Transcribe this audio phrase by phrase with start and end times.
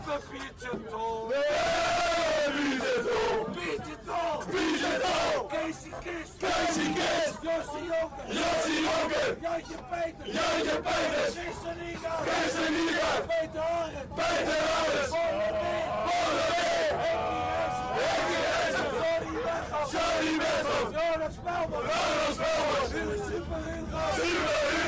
[0.00, 1.28] Pietje Tol.
[3.54, 4.44] Pietje Tol.
[4.50, 5.48] Pietje Tol.
[5.50, 6.40] Casey Kist.
[6.40, 7.40] Kist.
[7.40, 7.62] Peter
[8.88, 9.36] Haren.
[9.40, 10.14] Peter Beek.
[10.20, 10.78] Henkie
[18.30, 18.88] Jensen.
[19.00, 19.88] Sorry Weghoff.
[19.90, 20.32] Sorry.
[20.92, 21.82] Jonas Spelman.
[21.82, 22.84] Jonas Spelman.
[23.28, 24.02] Super Hugo.
[24.16, 24.79] Super.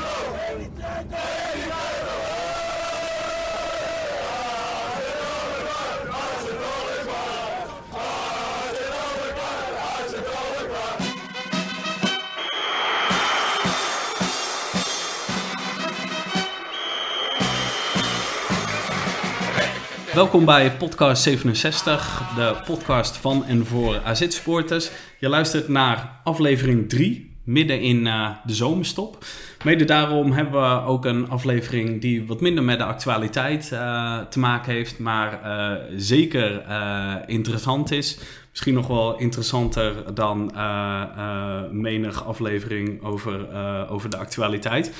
[20.15, 24.91] Welkom bij podcast 67, de podcast van en voor AZ-supporters.
[25.19, 29.25] Je luistert naar aflevering 3, midden in uh, de zomerstop.
[29.65, 34.39] Mede daarom hebben we ook een aflevering die wat minder met de actualiteit uh, te
[34.39, 36.65] maken heeft, maar uh, zeker
[37.27, 38.19] interessant is.
[38.51, 40.53] Misschien nog wel interessanter dan
[41.71, 43.47] menig aflevering over,
[43.89, 44.93] over de actualiteit.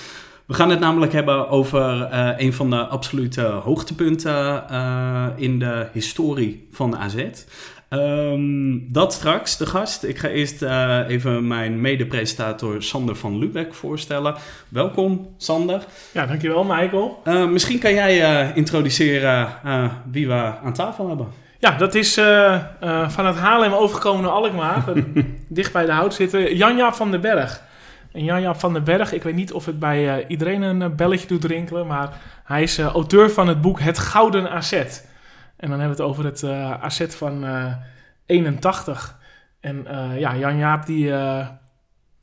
[0.47, 5.87] We gaan het namelijk hebben over uh, een van de absolute hoogtepunten uh, in de
[5.93, 7.25] historie van AZ.
[7.91, 10.05] Um, dat straks, de gast.
[10.05, 14.35] Ik ga eerst uh, even mijn mede-presentator Sander van Lubeck voorstellen.
[14.69, 15.85] Welkom, Sander.
[16.13, 17.23] Ja, dankjewel, Michael.
[17.49, 19.49] misschien kan jij introduceren
[20.11, 21.27] wie we aan tafel hebben.
[21.59, 22.15] Ja, dat is
[23.09, 24.85] van het Haarlem overgekomen naar Alkmaar.
[25.49, 26.57] dicht bij de hout zitten.
[26.57, 27.63] Janja van den Berg.
[28.13, 30.89] En Jan-Jaap van den Berg, ik weet niet of het bij uh, iedereen een uh,
[30.89, 34.73] belletje doet rinkelen, maar hij is uh, auteur van het boek Het Gouden AZ.
[35.57, 36.45] En dan hebben we het over het
[36.81, 37.45] AZ van
[38.27, 39.19] 81.
[39.61, 39.87] En
[40.19, 41.13] ja, Jan-Jaap die,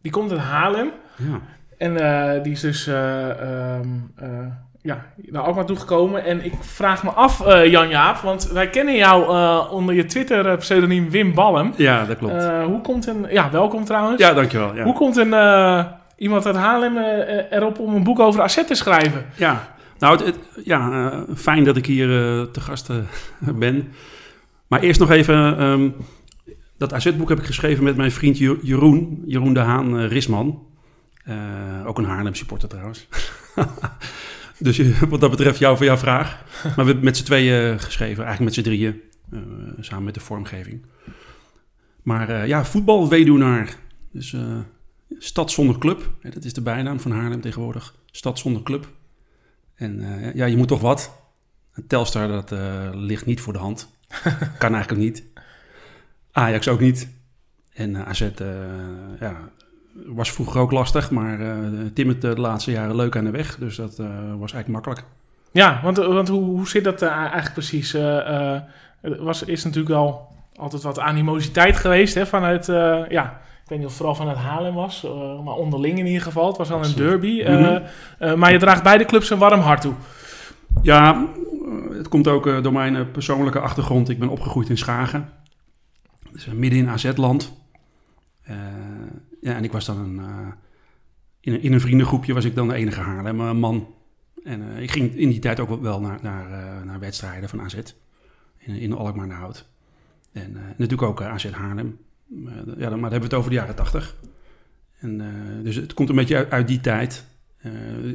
[0.01, 0.91] die komt uit Haarlem.
[1.15, 1.39] Ja.
[1.77, 4.13] En die is dus um,
[4.81, 6.25] ja, naar Alkmaar toegekomen.
[6.25, 9.29] En ik vraag me af, Jan-Jaap, want wij kennen jou
[9.71, 11.73] onder je Twitter-pseudoniem Wim Ballem.
[11.75, 12.43] Ja, dat klopt.
[12.65, 13.25] hoe komt een...
[13.29, 14.21] Ja, welkom trouwens.
[14.21, 14.75] Ja, dankjewel.
[14.75, 14.83] Ja.
[14.83, 15.33] Hoe komt een,
[16.17, 16.97] iemand uit Haarlem
[17.49, 19.25] erop om een boek over AZ te schrijven?
[19.35, 22.07] Ja, nou, het, het, ja, fijn dat ik hier
[22.51, 22.89] te gast
[23.39, 23.93] ben.
[24.67, 25.95] Maar eerst nog even, um,
[26.77, 30.67] dat AZ-boek heb ik geschreven met mijn vriend Jeroen, Jeroen de Haan Risman.
[31.85, 33.07] ook een Haarlem supporter trouwens.
[34.59, 36.43] dus wat dat betreft jou voor jouw vraag.
[36.63, 39.01] Maar we hebben met z'n tweeën geschreven, eigenlijk met z'n drieën,
[39.79, 40.85] samen met de vormgeving.
[42.03, 43.75] Maar uh, ja, voetbalweduwnaar.
[44.11, 44.59] Dus uh,
[45.17, 46.13] stad zonder club.
[46.21, 47.95] Ja, dat is de bijnaam van Haarlem tegenwoordig.
[48.05, 48.87] Stad zonder club.
[49.75, 51.11] En ja, je moet toch wat.
[51.87, 52.51] Telstar, dat
[52.95, 53.89] ligt niet voor de hand.
[54.59, 55.23] kan eigenlijk ook niet.
[56.31, 57.09] Ajax ook niet.
[57.73, 58.29] En AZ,
[59.19, 59.51] ja,
[59.93, 61.11] was vroeger ook lastig.
[61.11, 61.39] Maar
[61.93, 63.57] timmert de laatste jaren leuk aan de weg.
[63.57, 63.97] Dus dat
[64.37, 65.03] was eigenlijk makkelijk.
[65.51, 67.97] Ja, want, want hoe, hoe zit dat eigenlijk precies?
[69.01, 72.65] was, is natuurlijk wel altijd wat animositeit geweest hè, vanuit,
[73.09, 75.07] ja, ik weet niet of het vooral vanuit Haarlem was,
[75.43, 76.47] maar onderling in ieder geval.
[76.47, 77.43] Het was wel een derby.
[77.47, 78.39] Mm -hmm.
[78.39, 79.93] maar je draagt beide clubs een warm hart toe.
[80.81, 81.27] Ja,
[81.91, 84.09] het komt ook door mijn persoonlijke achtergrond.
[84.09, 85.29] Ik ben opgegroeid in Schagen.
[86.31, 87.57] Dus midden in AZ-land.
[89.41, 90.19] Ja, en ik was dan een,
[91.39, 93.87] in, een, in een vriendengroepje was ik dan de enige Haarlemmer man.
[94.43, 96.49] En ik ging in die tijd ook wel naar, naar,
[96.85, 97.75] naar wedstrijden van AZ.
[98.57, 99.67] In, in Alkmaar naar Hout.
[100.31, 101.97] En uh, natuurlijk ook uh, AZ Haarlem.
[102.29, 104.15] Uh, ja, maar dan hebben we het over de jaren tachtig.
[104.99, 105.21] En,
[105.63, 107.25] dus het komt een beetje uit, die tijd.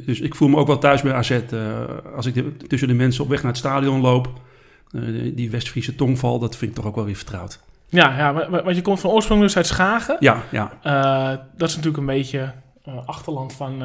[0.05, 1.41] dus ik voel me ook wel thuis bij AZ.
[2.15, 4.41] als ik tussen de mensen op weg naar het stadion loop.
[5.33, 7.64] die West-Friese tongval, dat vind ik toch ook wel weer vertrouwd.
[7.87, 10.17] Ja, ja maar, want je komt van oorsprong dus uit Schagen.
[10.19, 10.71] Ja, ja.
[11.57, 12.53] dat is natuurlijk een beetje
[13.05, 13.83] achterland van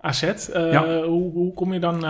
[0.00, 0.32] AZ.
[0.52, 1.02] Ja.
[1.02, 2.00] Hoe, hoe, kom je dan...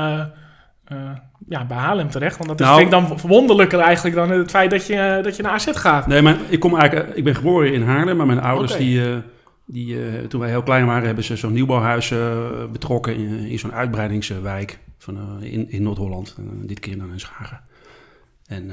[1.49, 2.37] Ja, bij Haarlem terecht.
[2.37, 5.37] Want dat is, nou, vind ik dan verwonderlijker eigenlijk dan het feit dat je, dat
[5.37, 6.07] je naar AZ gaat.
[6.07, 8.85] Nee, maar ik, kom eigenlijk, ik ben geboren in Haarlem, maar mijn ouders, okay.
[8.85, 9.23] die,
[9.67, 12.15] die, toen wij heel klein waren, hebben ze zo'n nieuwbouwhuis
[12.73, 16.37] betrokken in, in zo'n uitbreidingswijk van, in, in Noord-Holland.
[16.63, 17.61] dit keer dan in Schagen.
[18.47, 18.71] En,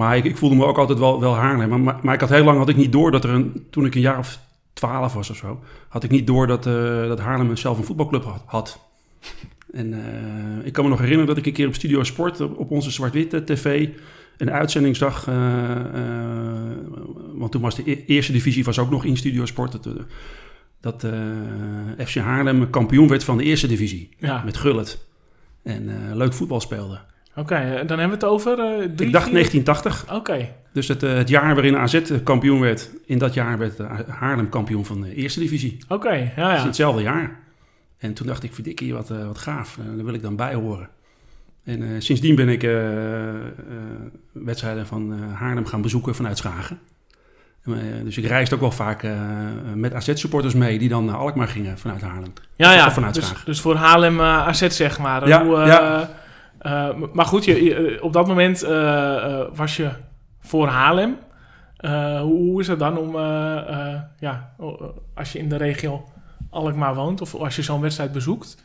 [0.00, 1.82] maar ik, ik, voelde me ook altijd wel, wel Haarlem.
[1.82, 3.94] Maar, maar ik had heel lang had ik niet door dat er een, toen ik
[3.94, 4.38] een jaar of
[4.72, 6.62] twaalf was of zo, had ik niet door dat,
[7.08, 8.42] dat Haarlem zelf een voetbalclub had.
[8.46, 8.80] had.
[9.72, 12.58] En uh, ik kan me nog herinneren dat ik een keer op Studio Sport op,
[12.58, 13.88] op onze zwart-witte tv
[14.36, 15.28] een uitzending zag.
[15.28, 16.02] Uh, uh,
[17.34, 19.72] want toen was de e eerste divisie was ook nog in Studio Sport.
[19.72, 19.88] Dat,
[20.80, 21.06] dat
[22.06, 24.08] FC Haarlem kampioen werd van de eerste divisie.
[24.18, 24.42] Ja.
[24.44, 25.06] Met Gullit.
[25.62, 27.00] En leuk voetbal speelde.
[27.30, 28.56] Oké, okay, dan hebben we het over...
[28.56, 30.02] drie, ik dacht 1980.
[30.02, 30.14] Oké.
[30.14, 30.54] Okay.
[30.72, 33.78] Dus het, het, jaar waarin AZ kampioen werd, in dat jaar werd
[34.08, 35.78] Haarlem kampioen van de eerste divisie.
[35.88, 36.64] Oké, okay, ja, ja.
[36.64, 37.38] Hetzelfde jaar.
[37.98, 39.78] En toen dacht ik, verdikkie, wat, wat gaaf.
[39.96, 40.88] Daar wil ik dan bij horen.
[41.64, 43.44] En eh, sindsdien ben ik eh, eh,
[44.32, 46.78] wedstrijden van eh, Haarlem gaan bezoeken vanuit Schagen.
[47.64, 47.74] Eh,
[48.04, 49.12] dus ik reisde ook wel vaak eh,
[49.74, 52.32] met AZ-supporters mee die dan naar Alkmaar gingen vanuit Haarlem.
[52.56, 52.92] Ja, ja.
[52.92, 55.28] Vanuit dus, dus voor Haarlem eh, AZ, zeg maar.
[55.28, 56.10] Ja, Hoe, eh, ja.
[56.60, 59.88] Eh, maar goed, je, je- op dat moment eh, eh, was je
[60.40, 61.16] voor Haarlem.
[61.76, 64.66] Eh, hoe, is het dan om, eh, eh, ja, eh,
[65.14, 66.04] als je in de regio
[66.50, 68.64] Alkmaar woont of als je zo'n wedstrijd bezoekt?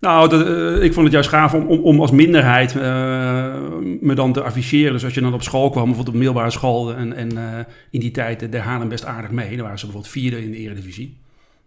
[0.00, 2.82] Nou, dat, eh, ik vond het juist gaaf om, om, als minderheid eh,
[4.00, 4.92] me dan te afficheren.
[4.92, 6.94] Dus als je dan op school kwam, bijvoorbeeld op middelbare school...
[6.94, 9.50] en, en eh, in die tijd eh, deed Haarlem best aardig mee.
[9.56, 11.19] Dan waren ze bijvoorbeeld vierde in de eredivisie.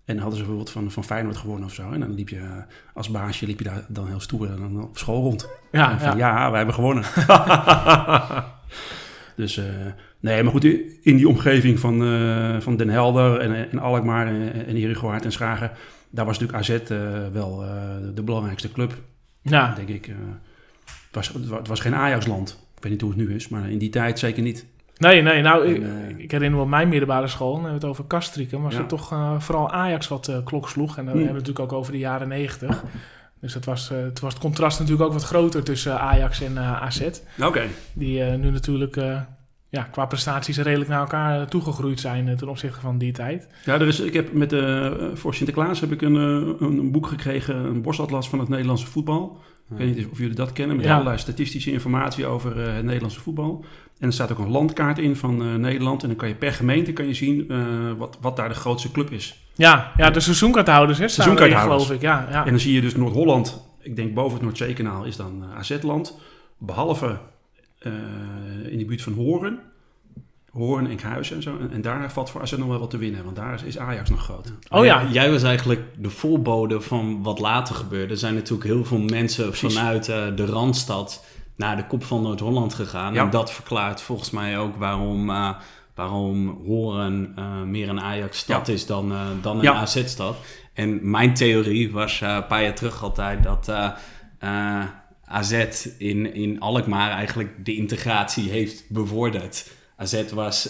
[0.06, 1.92] En hadden ze bijvoorbeeld van, van Feyenoord gewonnen of zo.
[1.92, 2.58] En dan liep je eh,
[2.94, 5.50] als baasje liep je daar dan heel stoer dan op school rond.
[5.72, 6.38] Ja, En van, ja.
[6.38, 7.04] ja, wij hebben gewonnen.
[9.36, 9.66] dus eh,
[10.20, 10.64] nee, maar goed,
[11.02, 15.72] in die omgeving van, eh, van Den Helder en, en Alkmaar en, en en Schagen...
[16.10, 17.72] daar was natuurlijk AZ eh, wel eh,
[18.16, 18.94] de belangrijkste club
[19.42, 19.74] ja.
[19.76, 20.08] denk ik.
[20.08, 20.16] eh,
[20.86, 22.68] het, was, het wa- het was geen Ajax-land.
[22.76, 24.66] Ik weet niet hoe het nu is, maar in die tijd zeker niet.
[25.04, 27.86] Nee, nee, nou, En, eh, ik herinner me op mijn middelbare school, dan hebben we
[27.88, 28.86] het over Kastrikum, was Ja.
[28.86, 30.98] toch eh, vooral Ajax wat eh, klok sloeg.
[30.98, 31.24] En dan Hmm.
[31.24, 32.84] hebben we het natuurlijk ook over de jaren negentig.
[33.42, 37.02] Dus het was, het was het contrast natuurlijk ook wat groter tussen Ajax en AZ.
[37.42, 37.62] Oké.
[37.94, 38.96] Die nu natuurlijk
[39.70, 43.48] ja, qua prestaties redelijk naar elkaar toegegroeid zijn ten opzichte van die tijd.
[43.66, 44.56] Ja, er is, ik heb met,
[45.14, 46.16] voor Sinterklaas heb ik een,
[46.60, 49.40] een boek gekregen, een borstatlas van het Nederlandse voetbal.
[49.72, 50.92] Ik weet niet of jullie dat kennen, met Ja.
[50.94, 53.66] allerlei statistische informatie over het Nederlandse voetbal.
[54.00, 56.01] En er staat ook een landkaart in van eh, Nederland.
[56.01, 57.57] En dan kan je per gemeente kan je zien eh,
[57.98, 59.44] wat, wat daar de grootste club is.
[59.56, 61.84] Ja, ja de seizoenkaarthouders hè, Seizoenkaarthouders.
[61.84, 62.01] geloof ik.
[62.01, 62.45] Ja, ja.
[62.45, 66.18] En dan zie je dus Noord-Holland, ik denk boven het Noordzeekanaal is dan eh, AZ-land.
[66.57, 67.18] Behalve
[67.80, 67.92] eh,
[68.69, 69.60] in de buurt van Hoorn.
[70.51, 71.57] Hoorn, Enkhuizen en zo.
[71.60, 73.78] En, en daar valt voor AZ nog wel wat te winnen, want daar is, is
[73.78, 74.54] Ajax nog groot.
[74.69, 78.13] Oh ja, Jij was eigenlijk de voorbode van wat later gebeurde.
[78.13, 79.74] Er zijn natuurlijk heel veel mensen Precies.
[79.74, 81.25] vanuit eh, de Randstad
[81.56, 83.14] naar de kop van Noord-Holland gegaan.
[83.14, 83.24] Ja.
[83.24, 85.50] En dat verklaart volgens mij ook waarom, eh,
[85.96, 88.74] waarom Horen eh, meer een Ajax-stad Ja.
[88.74, 89.74] is dan, eh, dan een Ja.
[89.74, 90.36] AZ-stad.
[90.74, 93.72] En mijn theorie was een paar jaar terug altijd dat
[95.26, 99.72] AZ in, in Alkmaar eigenlijk de integratie heeft bevorderd.
[99.98, 100.64] AZ was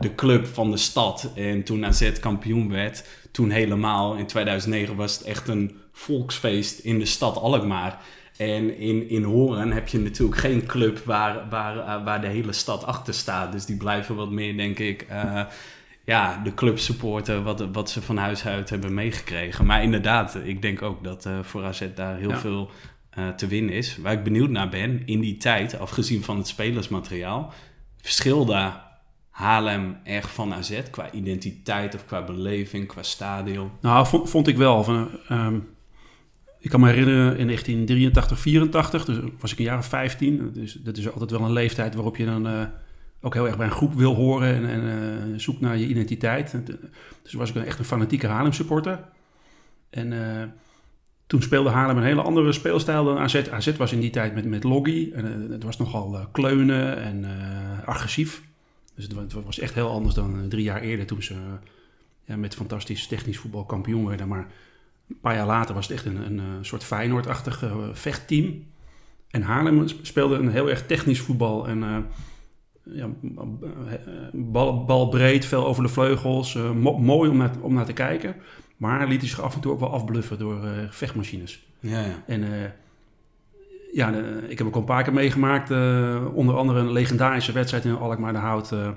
[0.00, 1.32] de club van de stad.
[1.34, 6.98] En toen AZ kampioen werd, toen helemaal in 2009 was het echt een volksfeest in
[6.98, 7.98] de stad Alkmaar.
[8.36, 12.52] En in, in Horen heb je natuurlijk geen club waar, waar, eh, waar de hele
[12.52, 13.52] stad achter staat.
[13.52, 15.42] Dus die blijven wat meer, denk ik, eh,
[16.04, 19.66] ja, de club supporten wat, wat ze van huis uit hebben meegekregen.
[19.66, 22.38] Maar inderdaad, ik denk ook dat eh, voor AZ daar heel Ja.
[22.38, 22.70] veel
[23.36, 23.96] te winnen is.
[23.96, 27.52] Waar ik benieuwd naar ben, in die tijd, afgezien van het spelersmateriaal,
[28.00, 28.72] verschilde
[29.38, 33.70] Haarlem erg van AZ qua identiteit of qua beleving, qua stadion?
[33.80, 34.84] Nou, vond, vond ik wel.
[34.84, 35.58] Van, ehm,
[36.58, 40.50] ik kan me herinneren in 1983, 84, dus was ik een jaar of 15.
[40.52, 42.62] Dus dat is altijd wel een leeftijd waarop je dan eh,
[43.20, 46.52] ook heel erg bij een groep wil horen en, en eh, zoekt naar je identiteit.
[46.52, 46.74] En, eh,
[47.22, 49.04] Dus was ik een, echt een fanatieke Haarlem supporter.
[49.90, 50.48] En eh,
[51.26, 53.48] toen speelde Haarlem een hele andere speelstijl dan AZ.
[53.50, 55.10] AZ was in die tijd met, met Loggy.
[55.14, 58.47] En, eh, het was nogal eh, kleunen en eh, agressief.
[58.98, 61.34] Dus het, wa- het was echt heel anders dan eh, drie jaar eerder toen ze
[61.34, 61.40] eh,
[62.24, 64.28] ja, met fantastisch technisch voetbal kampioen werden.
[64.28, 64.46] Maar
[65.08, 68.64] een paar jaar later was het echt een, een, eh, soort Feyenoord-achtig vechtteam.
[69.30, 71.68] En Haarlem speelde een heel erg technisch voetbal.
[71.68, 72.06] En
[72.82, 73.08] ja,
[74.32, 76.54] bal, bal breed, veel over de vleugels.
[76.54, 78.36] mo- mooi om naar, om naar te kijken.
[78.76, 81.66] Maar liet hij zich af en toe ook wel afbluffen door vechtmachines.
[81.80, 82.22] Ja, ja.
[82.26, 82.42] En
[83.92, 84.12] ja,
[84.48, 85.70] ik heb ook een paar keer meegemaakt.
[85.70, 88.72] eh, onder andere een legendarische wedstrijd in Alkmaar de Hout.
[88.72, 88.90] eh,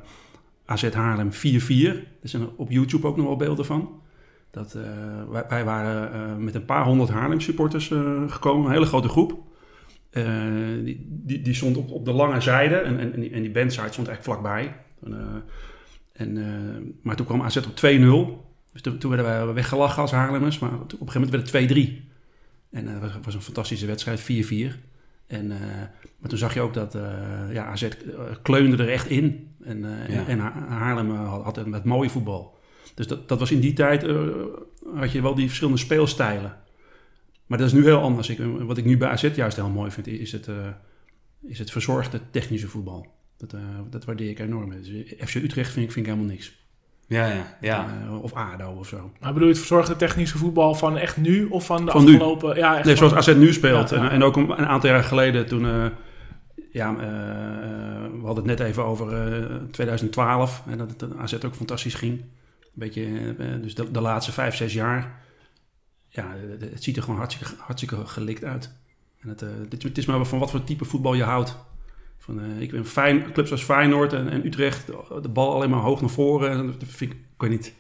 [0.66, 2.04] AZ Haarlem 4-4.
[2.22, 4.02] Er zijn op YouTube ook nog wel beelden van.
[4.52, 7.88] Dat, eh, wij, waren met een paar honderd Haarlem supporters
[8.28, 8.66] gekomen.
[8.66, 9.40] Een hele grote groep.
[10.84, 12.76] Die, die, die stond op, op de lange zijde.
[12.76, 14.76] En, en, en die, en bandside stond eigenlijk vlakbij.
[16.14, 16.38] En,
[17.04, 18.50] maar toen kwam AZ op 2-0.
[18.72, 20.60] Dus toen, toen werden wij weggelachen als Haarlemmers.
[20.60, 22.11] Maar op een gegeven moment werd het 2-3.
[22.72, 24.24] En eh, het was, was een fantastische wedstrijd, 4-4.
[25.28, 25.60] En, eh,
[26.18, 27.02] maar toen zag je ook dat eh,
[27.54, 27.90] ja, AZ eh,
[28.42, 29.48] kleunde er echt in.
[29.64, 30.28] En, eh, Ja.
[30.28, 32.58] en Ha- Haarlem eh, had, had met mooie voetbal.
[32.96, 34.28] Dus dat, dat was in die tijd, eh,
[34.96, 36.58] had je wel die verschillende speelstijlen.
[37.46, 38.30] Maar dat is nu heel anders.
[38.30, 40.68] Ik, wat ik nu bij AZ juist heel mooi vind, is het, eh,
[41.42, 43.08] is het verzorgde technische voetbal.
[43.38, 43.60] Dat, eh,
[43.90, 44.70] dat waardeer ik enorm.
[44.70, 44.88] Dus
[45.18, 46.61] FC Utrecht vind ik, vind ik helemaal niks.
[47.12, 47.88] Ja, ja, ja.
[48.08, 49.12] Eh, of ADO of zo.
[49.20, 52.12] Maar bedoel je het verzorgde technische voetbal van echt nu of van de Van nu.
[52.14, 52.56] afgelopen...
[52.56, 53.90] Ja, echt Nee, van- zoals AZ nu speelt.
[53.90, 54.04] Ja, ja.
[54.04, 55.66] En, en ook een, aantal jaar geleden toen...
[55.66, 55.86] eh,
[56.72, 56.96] ja, eh,
[58.12, 60.64] we hadden het net even over eh, 2012.
[60.68, 62.20] En dat het AZ ook fantastisch ging.
[62.22, 62.26] Een
[62.74, 65.20] beetje, dus de, de laatste vijf, zes jaar.
[66.08, 66.28] Ja,
[66.60, 68.74] het- ziet er gewoon hartstikke, hartstikke gelikt uit.
[69.22, 69.40] En het,
[69.70, 71.58] het, het is maar van wat voor type voetbal je houdt.
[72.22, 74.88] Van, eh, ik ben fijn, clubs als Feyenoord en, en Utrecht,
[75.22, 76.52] de bal alleen maar hoog naar voren.
[76.52, 77.74] En dat vind ik, ik weet niet.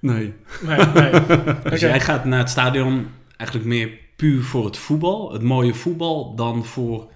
[0.00, 0.34] Nee.
[0.62, 1.12] Nee, nee.
[1.70, 6.34] Dus jij gaat naar het stadion eigenlijk meer puur voor het voetbal, het mooie voetbal,
[6.34, 7.10] dan voor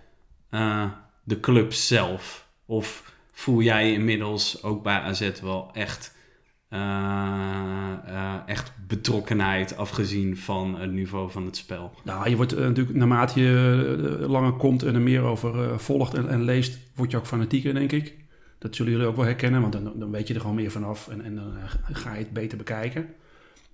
[0.51, 0.85] eh,
[1.25, 2.47] de club zelf?
[2.67, 6.15] Of voel jij inmiddels ook bij AZ wel echt,
[8.47, 11.93] echt betrokkenheid afgezien van het niveau van het spel?
[12.05, 15.79] Nou, je wordt eh, natuurlijk, naarmate je eh, langer komt en er meer over eh,
[15.79, 18.15] volgt en, leest, word je ook fanatieker, denk ik.
[18.59, 21.09] Dat zullen jullie ook wel herkennen, want dan, dan weet je er gewoon meer vanaf
[21.09, 23.07] en, en dan eh, ga je het beter bekijken.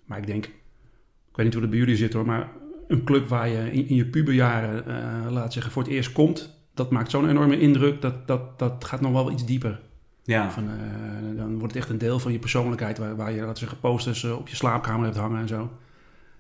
[0.05, 2.49] Maar ik denk, ik weet niet hoe het bij jullie zit hoor, maar
[2.88, 6.90] een club waar je in, je puberjaren, eh laat zeggen, voor het eerst komt, dat
[6.90, 9.81] maakt zo'n enorme indruk, dat, dat, dat gaat nog wel iets dieper.
[10.28, 13.47] Ja, Van, eh, dan wordt het echt een deel van je persoonlijkheid, waar, waar je,
[13.47, 15.70] we zeggen, posters eh, op je slaapkamer hebt hangen en zo.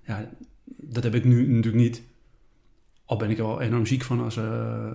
[0.02, 0.28] Ja,
[0.64, 2.02] dat heb ik nu natuurlijk niet.
[3.04, 4.90] Al ben ik er wel enorm ziek van als, eh,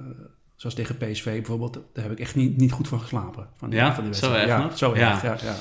[0.55, 1.73] zoals tegen PSV bijvoorbeeld.
[1.93, 3.47] Daar heb ik echt niet, niet goed van geslapen.
[3.55, 3.93] Van die, Ja?
[3.95, 4.69] van die Zo wedstrijd.
[4.69, 4.75] ja?
[4.75, 5.11] Zo Ja.
[5.11, 5.47] erg, ja.
[5.51, 5.55] ja.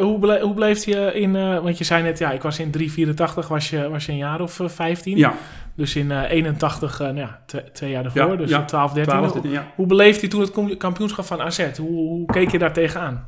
[0.00, 2.70] Hoe, bele- hoe bleef je in, eh, want je zei net, ja, ik was in
[2.70, 5.16] 384, was je, was je een jaar of eh, 15.
[5.16, 5.34] Ja,
[5.76, 8.60] Dus in eh 81, eh, nou ja, twe- twee jaar ervoor, Ja, dus ja.
[8.60, 9.12] in 12, 13.
[9.12, 9.72] 12, hoe, 13, ja.
[9.74, 11.76] hoe beleefde je toen het kampioenschap van AZ?
[11.76, 13.26] Hoe, hoe keek je daar tegenaan?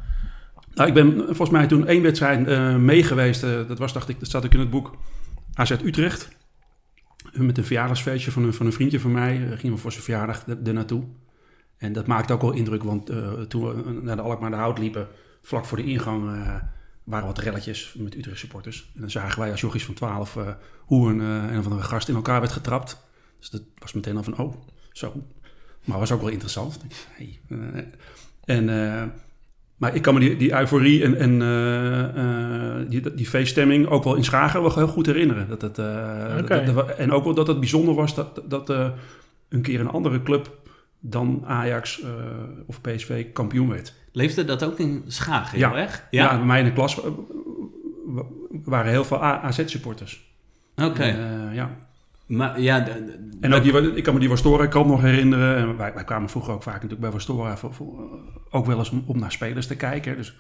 [0.75, 3.43] Nou, ik ben volgens mij toen één wedstrijd eh mee geweest.
[3.43, 4.97] eh, dat was, dacht ik, dat staat ook in het boek.
[5.55, 6.28] AZ Utrecht.
[7.33, 9.35] Met een verjaardagsfeestje van een, van een vriendje van mij.
[9.35, 11.02] eh, gingen we voor zijn verjaardag er naartoe.
[11.78, 14.57] En dat maakte ook wel indruk, want eh, toen we eh, naar de Alkmaar de
[14.57, 15.07] Hout liepen,
[15.47, 16.55] vlak voor de ingang, eh,
[17.05, 18.91] waren wat relletjes met Utrecht supporters.
[18.95, 20.49] En dan zagen wij als jochies van 12 eh,
[20.81, 23.07] hoe een, eh, een of andere gast in elkaar werd getrapt.
[23.38, 24.55] Dus dat was meteen al van, oh,
[24.93, 25.12] zo.
[25.85, 26.79] Maar was ook wel interessant.
[27.11, 27.41] Hey,
[28.45, 28.65] en,
[29.76, 34.25] maar ik kan me die, die euforie en, en die, die feeststemming ook wel in
[34.25, 35.49] Schagen wel heel goed herinneren.
[35.49, 38.69] Dat het, dat- dat- en ook wel dat het bijzonder was dat, dat
[39.49, 40.65] een keer een andere club
[41.11, 42.11] dan Ajax eh,
[42.67, 43.95] of PSV kampioen werd.
[44.13, 45.69] leefde dat ook in Schagen Ja.
[45.69, 46.07] heel erg?
[46.11, 47.11] Ja, bij mij in de klas eh,
[48.07, 48.25] wa-
[48.65, 50.35] waren heel veel AZ-supporters.
[50.77, 51.05] Oké.
[51.53, 51.77] ja.
[52.27, 55.57] Maar ja, de- de- En ook die, ik kan me die Wastora-kant nog herinneren.
[55.57, 57.57] En wij, wij kwamen vroeger ook vaak natuurlijk bij Wastora...
[57.57, 60.17] Voor, voor, eh, ook wel eens om, om naar spelers te kijken.
[60.17, 60.37] Dus,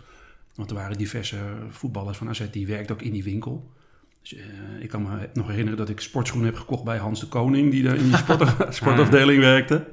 [0.54, 1.36] want er waren diverse
[1.70, 3.70] voetballers van AZ die werkten ook in die winkel.
[4.22, 4.42] Dus, eh,
[4.80, 7.70] ik kan me nog herinneren dat ik sportschoenen heb gekocht bij Hans de Koning...
[7.70, 9.84] die daar in die sport, sportafdeling werkte.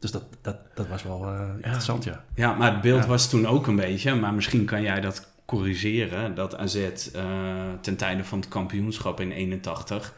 [0.00, 2.24] Dus dat, dat, dat was wel eh, interessant, ja.
[2.34, 3.08] Ja, maar het beeld Ja.
[3.08, 7.22] was toen ook een beetje, maar misschien kan jij dat corrigeren, dat AZ eh,
[7.80, 10.14] ten tijde van het kampioenschap in 81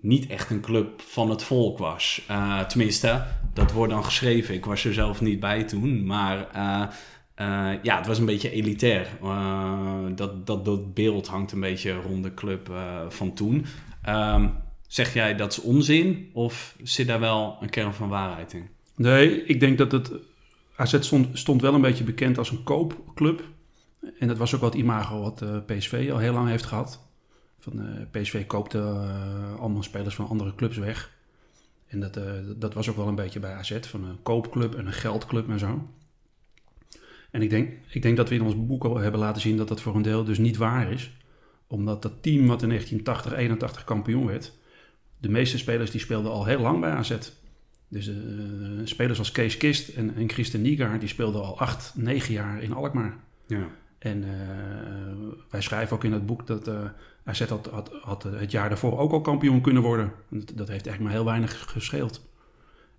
[0.00, 2.24] niet echt een club van het volk was.
[2.28, 3.24] Eh, tenminste,
[3.54, 4.54] dat wordt dan geschreven.
[4.54, 6.46] Ik was er zelf niet bij toen, maar
[7.82, 9.06] ja, het was een beetje elitair.
[10.14, 12.70] Dat, dat, dat beeld hangt een beetje rond de club
[13.08, 13.66] van toen.
[14.02, 14.48] Ehm,
[14.86, 18.68] zeg jij dat is onzin of zit daar wel een kern van waarheid in?
[18.94, 20.12] Nee, ik denk dat het...
[20.76, 20.98] AZ
[21.32, 23.42] stond, wel een beetje bekend als een koopclub.
[24.18, 27.06] En dat was ook wat imago wat eh, PSV al heel lang heeft gehad.
[27.58, 31.10] Van, eh, PSV koopte eh, allemaal spelers van andere clubs weg.
[31.86, 32.20] En dat,
[32.56, 33.78] dat was ook wel een beetje bij AZ.
[33.80, 35.88] Van een koopclub en een geldclub en zo.
[37.30, 39.68] En ik denk, ik denk dat we in ons boek al hebben laten zien dat
[39.68, 41.10] dat voor een deel dus niet waar is.
[41.66, 44.52] Omdat dat team wat in 1980, 81 kampioen werd...
[45.18, 47.18] De meeste spelers die speelden al heel lang bij AZ.
[47.92, 48.14] Dus eh,
[48.84, 52.72] spelers als Kees Kist en, en Christen Niegaard, die speelden al acht, negen jaar in
[52.72, 53.16] Alkmaar.
[53.46, 53.68] Ja.
[53.98, 54.30] En eh,
[55.50, 56.84] wij schrijven ook in het boek dat eh
[57.24, 60.12] AZ had, had, had het jaar daarvoor ook al kampioen kunnen worden.
[60.28, 62.28] Dat, dat heeft eigenlijk maar heel weinig gescheeld.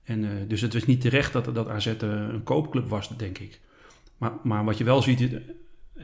[0.04, 3.60] En, dus het was niet terecht dat, dat AZ een koopclub was, denk ik.
[4.18, 5.38] Maar, maar wat je wel ziet,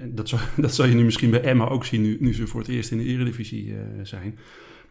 [0.05, 2.59] dat zal, dat zal je nu misschien bij Emma ook zien, nu, nu ze voor
[2.59, 4.39] het eerst in de eredivisie zijn.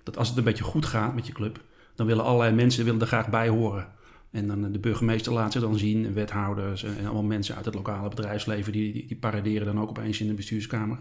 [0.03, 1.61] Dat als het een beetje goed gaat met je club,
[1.99, 3.87] dan willen allerlei mensen willen er graag bij horen.
[4.31, 7.57] En dan eh, de burgemeester laat ze dan zien, en wethouders en, en allemaal mensen
[7.57, 10.99] uit het lokale bedrijfsleven, die, die, die paraderen dan ook opeens in de bestuurskamer.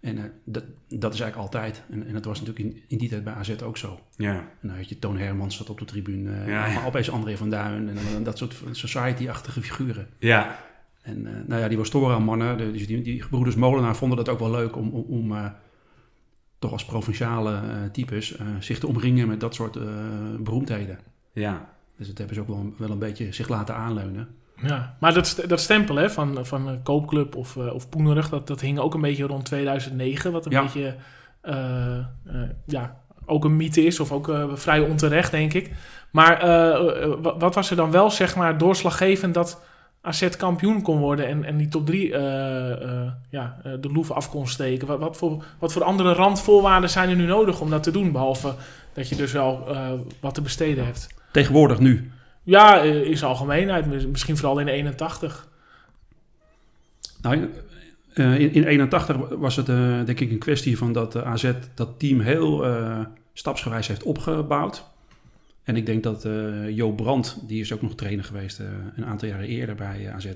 [0.00, 1.82] En eh, dat, dat is eigenlijk altijd.
[1.90, 4.00] En, en dat was natuurlijk in, in die tijd bij AZ ook zo.
[4.16, 4.34] Ja.
[4.34, 6.74] En dan had je Toon Hermans zat op de tribune, eh, Ja, ja.
[6.74, 10.08] maar opeens André van Duin en, dat soort society-achtige figuren.
[10.18, 10.58] Ja.
[11.02, 14.50] En nou ja, die Wastora-mannen, de- dus die, die gebroeders Molenaar vonden dat ook wel
[14.50, 15.52] leuk om, om, om
[16.58, 17.60] toch als provinciale eh,
[17.92, 19.82] types eh, zich te omringen met dat soort eh,
[20.38, 20.98] beroemdheden.
[21.32, 21.68] Ja.
[21.96, 24.28] Dus dat hebben ze ook wel, wel een beetje zich laten aanleunen.
[24.62, 28.60] Ja, maar dat, dat stempel hè, van, van koopclub of, eh, of Poenerig, dat, dat
[28.60, 30.32] hing ook een beetje rond 2009.
[30.32, 30.62] Wat een Ja.
[30.62, 30.96] beetje,
[31.40, 32.04] eh, eh,
[32.66, 32.96] ja,
[33.26, 34.00] ook een mythe is.
[34.00, 35.70] Of ook eh, vrij onterecht, denk ik.
[36.10, 36.38] Maar
[37.22, 39.62] wa- wat was er dan wel, zeg maar, doorslaggevend dat
[40.08, 42.08] AZ kampioen kon worden en, en die top 3
[43.30, 44.86] ja, eh, de loeven af kon steken?
[44.86, 48.12] Wat, wat, voor, wat voor andere randvoorwaarden zijn er nu nodig om dat te doen?
[48.12, 48.54] Behalve
[48.92, 51.06] dat je dus wel eh, wat te besteden hebt.
[51.32, 52.10] Tegenwoordig nu.
[52.42, 53.86] Ja, eh, in zijn algemeenheid.
[53.86, 55.48] mis- Misschien vooral in de 81.
[57.22, 57.50] Nou,
[58.14, 61.52] eh, in, in 81 was het eh, denk ik een kwestie van dat eh, AZ
[61.74, 62.98] dat team heel eh,
[63.32, 64.84] stapsgewijs heeft opgebouwd.
[65.68, 69.04] En ik denk dat eh Jo Brandt, die is ook nog trainer geweest eh, een
[69.04, 70.26] aantal jaren eerder bij eh, AZ,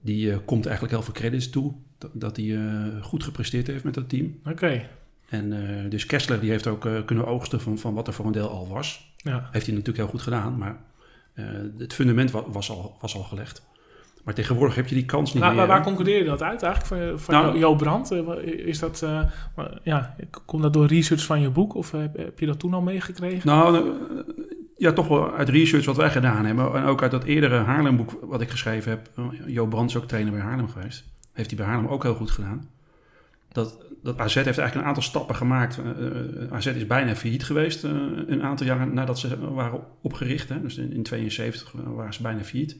[0.00, 1.72] die komt eigenlijk heel veel credits toe.
[2.12, 2.58] Dat, hij
[3.02, 4.38] goed gepresteerd heeft met dat team.
[4.50, 4.82] Oké.
[5.28, 5.54] En
[5.88, 8.68] dus Kessler die heeft ook kunnen oogsten van, van wat er voor een deel al
[8.68, 9.14] was.
[9.16, 9.48] Ja.
[9.52, 10.76] Heeft hij natuurlijk heel goed gedaan, maar
[11.78, 13.64] het fundament wa- was al, was al gelegd.
[14.24, 15.54] Maar tegenwoordig heb je die kans niet meer.
[15.54, 17.02] waar, waar concludeer je dat uit eigenlijk?
[17.10, 18.08] Van, van Nou- Jo- Jo Brandt?
[18.08, 19.00] Wa- Is dat,
[19.56, 21.74] maar, ja, komt dat door research van je boek?
[21.74, 23.46] Of heb, heb je dat toen al meegekregen?
[23.48, 23.92] Nou,
[24.76, 26.74] ja, toch wel uit research wat wij gedaan hebben.
[26.74, 29.10] En ook uit dat eerdere Haarlemboek wat ik geschreven heb.
[29.46, 31.04] Jo Brandt is ook trainer bij Haarlem geweest.
[31.32, 32.68] Heeft hij bij Haarlem ook heel goed gedaan.
[33.52, 35.78] Dat, dat AZ heeft eigenlijk een aantal stappen gemaakt.
[35.78, 37.90] Eh, eh, AZ is bijna failliet geweest eh,
[38.26, 40.48] een aantal jaren nadat ze waren opgericht.
[40.48, 40.60] Hè.
[40.60, 42.76] Dus in 1972 waren ze bijna failliet.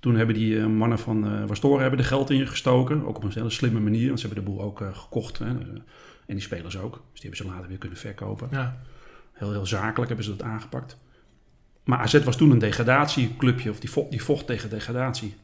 [0.00, 3.06] Toen hebben die mannen van eh Wastoren hebben er geld in gestoken.
[3.06, 4.06] Ook op een hele slimme manier.
[4.06, 5.38] Want ze hebben de boel ook gekocht.
[5.38, 5.46] Hè.
[5.46, 6.92] En die spelers ook.
[6.92, 8.48] Dus die hebben ze later weer kunnen verkopen.
[8.50, 8.80] Ja.
[9.32, 10.98] Heel, heel zakelijk hebben ze dat aangepakt.
[11.86, 15.34] Maar AZ was toen een degradatieclubje, of die vocht, die vocht tegen degradatie.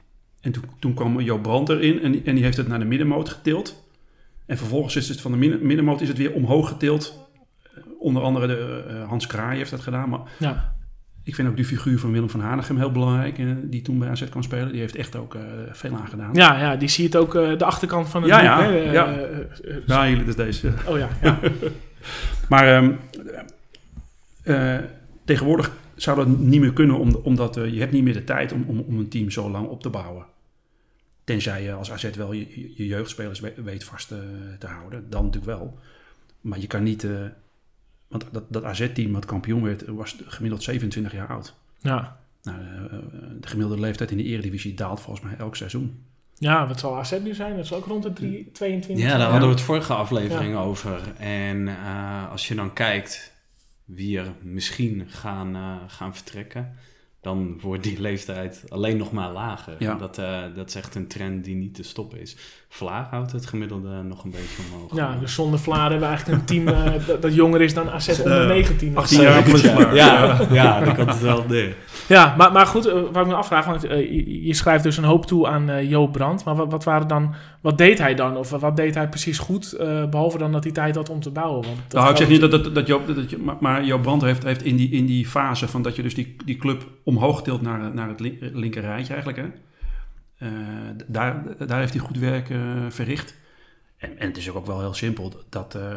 [0.40, 2.84] En toen, toen kwam Jo Brandt erin en, die- en die heeft het naar de
[2.84, 3.82] middenmoot getild.
[4.46, 7.18] En vervolgens is het van de midden- middenmoot is het weer omhoog getild.
[7.74, 10.08] Eh, Onder andere de, eh, Hans Kraai heeft dat gedaan.
[10.08, 10.74] Maar ja.
[11.24, 14.08] ik vind ook die figuur van Willem van Hanegem heel belangrijk, eh, die toen bij
[14.08, 14.72] AZ kwam spelen.
[14.72, 15.36] Die heeft echt ook
[15.72, 16.30] veel aan gedaan.
[16.34, 18.68] Ja, ja, die zie je het ook de achterkant van het Ja, ja, hè?
[18.92, 19.16] Ja.
[19.86, 20.72] Ja, hier, is deze.
[20.86, 21.38] oh ja, ja.
[22.48, 22.92] Maar ehm,
[24.42, 24.78] eh,
[25.32, 28.52] tegenwoordig zou dat niet meer kunnen, om- omdat eh, je hebt niet meer de tijd
[28.52, 30.24] om, om, om een team zo lang op te bouwen.
[31.24, 34.18] Tenzij je als AZ wel je, je- je jeugdspelers we- weet vast eh,
[34.58, 35.10] te houden.
[35.10, 35.78] Dan natuurlijk wel.
[36.40, 37.04] Maar je kan niet...
[37.04, 37.10] eh,
[38.08, 41.54] want dat, dat AZ-team wat kampioen werd, was gemiddeld 27 jaar oud.
[41.80, 42.20] ja.
[42.42, 42.58] Nou,
[43.40, 46.02] de gemiddelde leeftijd in de eredivisie daalt volgens mij elk seizoen.
[46.34, 47.56] Ja, wat zal AZ nu zijn?
[47.56, 49.06] Dat is ook rond de drie- 22.
[49.06, 51.00] Ja, daar hadden we het vorige aflevering over.
[51.18, 53.31] En eh, als je dan kijkt
[53.94, 56.74] wie er misschien gaan, eh, gaan vertrekken,
[57.20, 59.76] dan wordt die leeftijd alleen nog maar lager.
[59.78, 59.94] Ja.
[59.94, 62.36] Dat, eh, dat is echt een trend die niet te stoppen is.
[62.74, 64.94] Vlaag houdt het gemiddelde nog een beetje omhoog.
[64.96, 67.90] Ja, dus zonder Vlaar hebben we eigenlijk een team eh, dat, dat jonger is dan
[67.90, 68.96] AZ onder Eh, 19.
[68.96, 71.44] 18 jaar plus ja, ja, ja, dat kan het wel.
[72.08, 74.96] Ja, maar, maar goed, eh, waar ik me afvraag, want eh, je, je schrijft dus
[74.96, 76.44] een hoop toe aan eh Joop Brandt.
[76.44, 78.36] Maar wat, wat, waren dan, wat deed hij dan?
[78.36, 81.30] Of wat deed hij precies goed, eh, behalve dan dat hij tijd had om te
[81.30, 81.62] bouwen?
[81.66, 83.84] Want dat Nou, ik zeg niet geldt- dat, dat, dat Joop, dat je, maar, maar
[83.84, 86.56] Joop Brandt heeft, heeft in, die, in die fase van dat je dus die, die
[86.56, 89.42] club omhoog tilt naar, naar het lin- linker rijtje eigenlijk.
[89.42, 89.48] Hè?
[90.42, 90.48] Eh,
[91.06, 93.36] daar, daar heeft hij goed werk eh, verricht.
[93.96, 95.96] En, en het is ook wel heel simpel dat eh,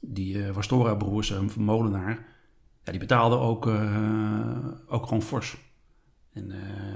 [0.00, 2.24] die Wastora-broers, eh, Molenaar,
[2.84, 3.66] ja, die betaalden ook,
[4.86, 5.56] ook gewoon fors.
[6.32, 6.52] En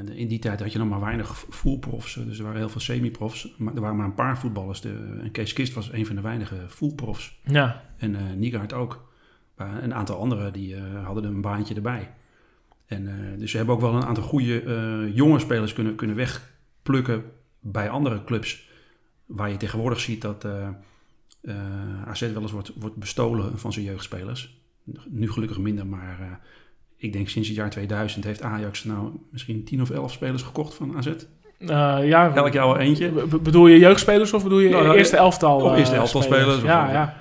[0.09, 2.15] in die tijd had je nog maar weinig fullprofs.
[2.15, 3.55] Dus er waren heel veel semi-profs.
[3.59, 4.81] Maar er waren maar een paar voetballers.
[4.81, 7.41] De, en Kees Kist was een van de weinige fullprofs.
[7.45, 9.13] Ja, En eh Niegaard ook.
[9.57, 12.11] Maar een aantal anderen die hadden een baantje erbij.
[12.87, 16.17] En, dus ze hebben ook wel een aantal goede jonge spelers kunnen, kunnen
[16.91, 18.69] wegplukken bij andere clubs.
[19.27, 20.69] Waar je tegenwoordig ziet dat eh
[21.41, 24.59] eh, AZ wel eens wordt, wordt bestolen van zijn jeugdspelers.
[25.09, 26.27] Nu gelukkig minder, maar eh,
[26.97, 30.75] ik denk sinds het jaar 2000 heeft Ajax nou misschien 10 of 11 spelers gekocht
[30.75, 31.11] van AZ.
[31.59, 33.11] Ja Elk jaar wel eentje.
[33.11, 35.77] be- be- bedoel je jeugdspelers of bedoel je Nou, nou, eerste elftal?
[35.77, 37.17] eerste elftal spelers Ja, ja.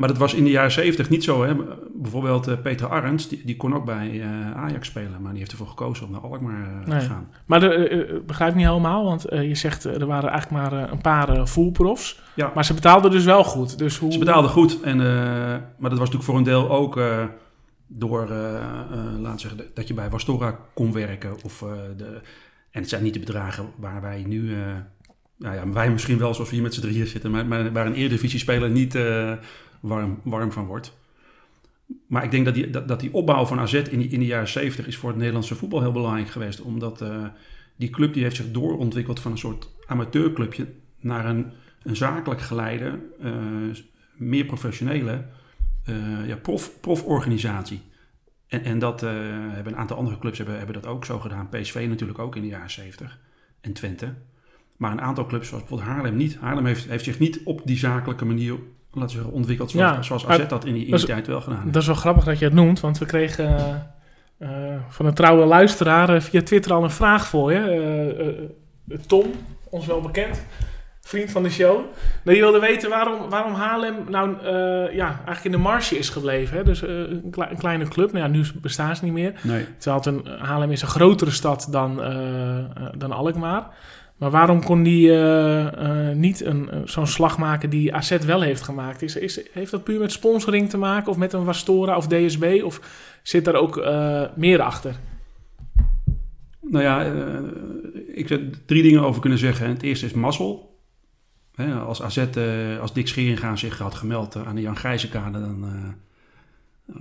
[0.00, 1.44] Maar dat was in de jaren 70 niet zo.
[1.44, 1.54] Hè?
[1.94, 5.22] Bijvoorbeeld eh, Peter Arends, die, die kon ook bij eh, Ajax spelen.
[5.22, 6.98] Maar die heeft ervoor gekozen om naar Alkmaar eh, Nee.
[6.98, 7.28] te gaan.
[7.46, 11.00] Maar de, eh, begrijp ik niet helemaal, want je zegt er waren eigenlijk maar een
[11.00, 12.20] paar fullprofs.
[12.34, 12.52] Ja.
[12.54, 13.78] Maar ze betaalden dus wel goed.
[13.78, 14.12] Dus hoe...
[14.12, 14.80] Ze betaalden goed.
[14.80, 14.96] En,
[15.78, 17.00] maar dat was natuurlijk voor een deel ook
[17.86, 18.28] door,
[19.18, 21.34] laten zeggen, dat je bij Wastora kon werken.
[21.42, 21.64] Of,
[21.96, 22.20] de,
[22.70, 24.54] en het zijn niet de bedragen waar wij nu,
[25.38, 27.86] nou ja, wij misschien wel zoals we hier met z'n drieën zitten, maar, maar waar
[27.86, 28.98] een Eredivisie-speler niet
[29.80, 30.98] warm, warm van wordt.
[32.06, 34.86] Maar ik denk dat die, dat, die opbouw van AZ in, in de jaren 70
[34.86, 36.60] is voor het Nederlandse voetbal heel belangrijk geweest.
[36.60, 37.24] Omdat eh,
[37.76, 40.66] die club die heeft zich doorontwikkeld van een soort amateurclubje
[41.00, 43.32] naar een, een zakelijk geleide, eh,
[44.16, 45.24] meer professionele
[45.84, 47.80] eh, ja, prof, proforganisatie.
[48.46, 51.48] En, en dat hebben een aantal andere clubs hebben, hebben dat ook zo gedaan.
[51.48, 53.18] PSV natuurlijk ook in de jaren 70
[53.60, 54.14] en Twente.
[54.76, 56.36] Maar een aantal clubs, zoals bijvoorbeeld Haarlem niet.
[56.36, 58.58] Haarlem heeft, heeft zich niet op die zakelijke manier
[58.92, 61.58] laten zeggen, ontwikkeld zoals, Ja, zoals AZ dat in die, in die tijd wel gedaan
[61.60, 61.72] heeft.
[61.72, 63.74] Dat is wel grappig dat je het noemt, want we kregen eh,
[64.38, 68.48] eh, van een trouwe luisteraar eh, via Twitter al een vraag voor je.
[69.06, 69.26] Tom,
[69.70, 70.44] ons wel bekend.
[71.00, 71.80] vriend van de show.
[72.24, 74.36] Die wilde weten waarom, waarom Haarlem nou
[74.94, 76.56] ja, eigenlijk in de marge is gebleven.
[76.56, 76.64] Hè?
[76.64, 78.12] Dus een, kle- een kleine club.
[78.12, 79.32] Nou ja, nu bestaan ze niet meer.
[79.42, 79.66] Nee.
[79.78, 81.96] Terwijl het een, Haarlem is een grotere stad dan,
[82.98, 83.66] dan Alkmaar.
[84.20, 88.40] Maar waarom kon die eh, eh, niet een, eh, zo'n slag maken die AZ wel
[88.40, 89.02] heeft gemaakt?
[89.02, 91.10] Is, is, heeft dat puur met sponsoring te maken?
[91.10, 92.60] Of met een Wastora of DSB?
[92.64, 92.80] Of
[93.22, 93.76] zit daar ook
[94.36, 94.94] meer achter?
[96.60, 97.02] Nou ja,
[98.14, 99.68] ik zou er drie dingen over kunnen zeggen.
[99.68, 100.78] Het eerste is mazzel.
[101.86, 102.26] Als AZ,
[102.80, 105.64] als Dick Scheringa zich had gemeld aan de Jan Gijzenkade, dan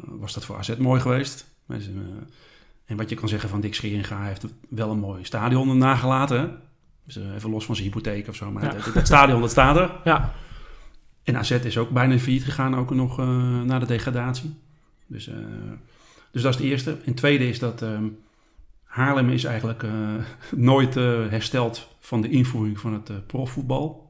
[0.05, 1.45] was dat voor AZ mooi geweest.
[2.85, 6.68] En wat je kan zeggen van Dick Scheringa, hij heeft wel een mooi stadion nagelaten.
[7.13, 8.51] Dus, eh, even los van zijn hypotheek of zo.
[8.51, 8.91] Maar Ja.
[8.93, 9.91] het stadion, dat staat er.
[10.03, 10.33] Ja,
[11.23, 14.53] En AZ is ook bijna failliet gegaan, ook nog eh, na de degradatie.
[15.07, 15.35] Dus, eh,
[16.31, 16.91] dus dat is het eerste.
[16.91, 18.07] En het tweede is dat ehm,
[18.83, 19.83] Haarlem is eigenlijk
[20.55, 20.93] nooit
[21.29, 24.09] hersteld van de invoering van het profvoetbal.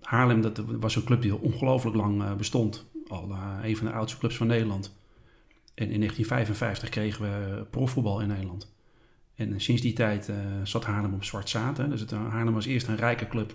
[0.00, 2.84] Haarlem dat was een club die ongelooflijk lang bestond.
[3.08, 4.96] Al een van de oudste clubs van Nederland.
[5.74, 8.71] En in 1955 kregen we profvoetbal in Nederland.
[9.50, 11.90] En sinds die tijd eh, zat Haarlem op zwart zaten.
[11.90, 13.54] Dus het, eh, Haarlem was eerst een rijke club.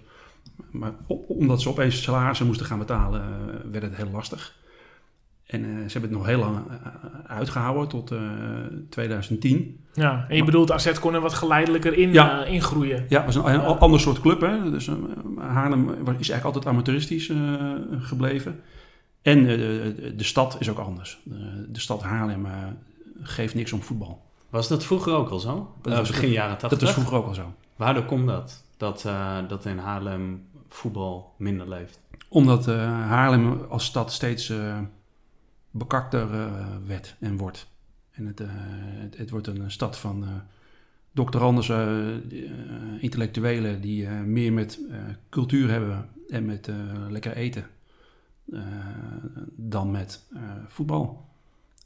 [0.71, 0.91] Maar
[1.27, 4.55] omdat ze opeens salarissen moesten gaan betalen, eh, werd het heel lastig.
[5.45, 6.75] En eh, ze hebben het nog heel lang eh,
[7.35, 8.19] uitgehouden tot eh,
[8.89, 9.79] 2010.
[9.93, 10.25] ja.
[10.29, 12.45] en je bedoelt AZ kon er wat geleidelijker in, Ja.
[12.45, 13.05] eh, ingroeien.
[13.09, 14.41] Ja, het was een, een ander soort club.
[14.41, 14.71] Hè?
[14.71, 14.93] Dus, eh,
[15.37, 18.59] Haarlem is eigenlijk altijd amateuristisch eh, gebleven.
[19.21, 19.45] En eh,
[20.17, 21.19] de, stad is ook anders.
[21.69, 22.51] De, stad Haarlem eh,
[23.21, 24.25] geeft niks om voetbal.
[24.49, 25.73] Was dat vroeger ook al zo?
[25.81, 26.69] Dat Eh, was- begin jaren 80?
[26.69, 27.53] Dat was vroeger ook al zo.
[27.75, 28.63] Waardoor komt dat?
[28.77, 31.99] Dat, eh, dat in Haarlem voetbal minder leeft?
[32.29, 34.53] Omdat eh, Haarlem als stad steeds
[35.71, 36.27] bekakter
[36.87, 37.67] werd en wordt.
[38.11, 38.39] En het,
[38.99, 40.25] het, het wordt een stad van
[41.11, 41.69] doctoranders,
[42.99, 44.79] intellectuelen die meer met
[45.29, 46.69] cultuur hebben en met
[47.09, 47.65] lekker eten
[49.55, 50.23] dan met
[50.67, 51.25] voetbal.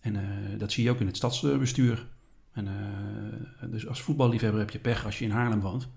[0.01, 0.15] En
[0.57, 2.07] dat zie je ook in het stadsbestuur.
[2.53, 5.87] En, eh, dus als voetballiefhebber heb je pech als je in Haarlem woont.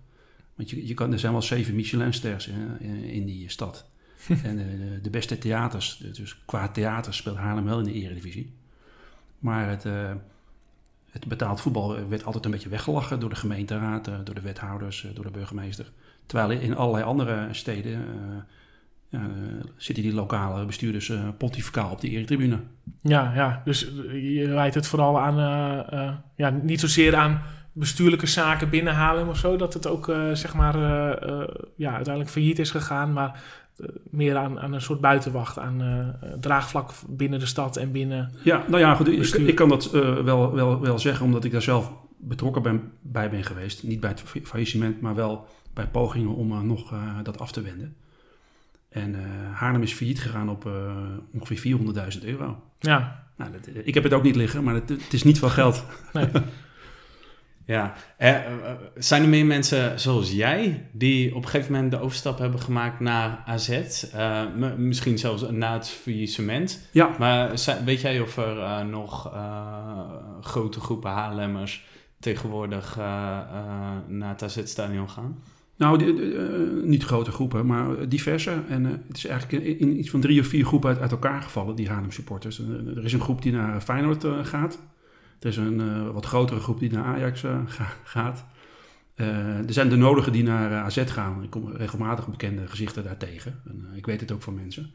[0.55, 3.91] Want je, je kan, er zijn wel zeven Michelinsters in, in, die stad.
[4.43, 8.55] en eh, de beste theaters, dus qua theater speelt Haarlem wel in de eredivisie.
[9.39, 10.13] Maar het, eh,
[11.11, 15.25] het betaald voetbal werd altijd een beetje weggelachen door de gemeenteraad, door de wethouders, door
[15.25, 15.93] de burgemeester.
[16.27, 18.05] Terwijl in allerlei andere steden
[19.15, 22.59] ja, eh, zitten die lokale bestuurders eh, pontificaal op de eretribune.
[23.03, 25.37] Ja, ja, dus eh, je wijt het vooral aan,
[26.37, 30.79] ja, niet zozeer aan bestuurlijke zaken binnen Haarlem of zo, dat het ook, zeg maar,
[31.77, 33.43] ja, uiteindelijk failliet is gegaan, maar
[34.11, 38.33] meer aan, aan een soort buitenwacht, aan draagvlak binnen de stad en binnen...
[38.43, 41.93] Ja, nou ja, goed, ik, kan dat wel, wel, wel zeggen, omdat ik daar zelf
[42.19, 43.83] betrokken ben, bij ben geweest.
[43.83, 47.95] Niet bij het fa- faillissement, maar wel bij pogingen om nog dat af te wenden.
[48.95, 50.73] En eh, Haarlem is failliet gegaan op eh,
[51.33, 51.79] ongeveer
[52.19, 52.63] 400.000 euro.
[52.79, 55.39] Ja, Nou, dat, eh, ik heb het ook niet liggen, maar het, het is niet
[55.39, 55.85] veel geld.
[56.13, 56.27] nee.
[57.67, 58.41] Ja, eh,
[58.97, 63.01] zijn er meer mensen zoals jij die op een gegeven moment de overstap hebben gemaakt
[63.01, 63.81] naar AZ?
[64.77, 66.89] Misschien zelfs na het faillissement.
[66.93, 67.51] Ja, Maar
[67.85, 69.33] weet jij of er nog
[70.41, 71.85] grote groepen Haarlemmers
[72.21, 72.97] tegenwoordig
[74.07, 75.39] naar het AZ-stadion gaan?
[75.77, 78.53] Nou, die, eh, niet grote groepen, maar diverse.
[78.69, 81.11] En eh, het is eigenlijk in, in iets van drie of vier groepen uit, uit
[81.13, 82.61] elkaar gevallen, die Haarlem supporters.
[82.61, 84.83] Eh, er is een groep die naar Feyenoord eh, gaat.
[85.41, 88.45] Er is een eh, wat grotere groep die naar Ajax eh, ga- gaat.
[89.15, 91.43] Eh, er zijn de nodigen die naar eh, AZ gaan.
[91.43, 93.61] Ik kom regelmatig bekende gezichten daar tegen.
[93.69, 94.91] En, eh, ik weet het ook van mensen.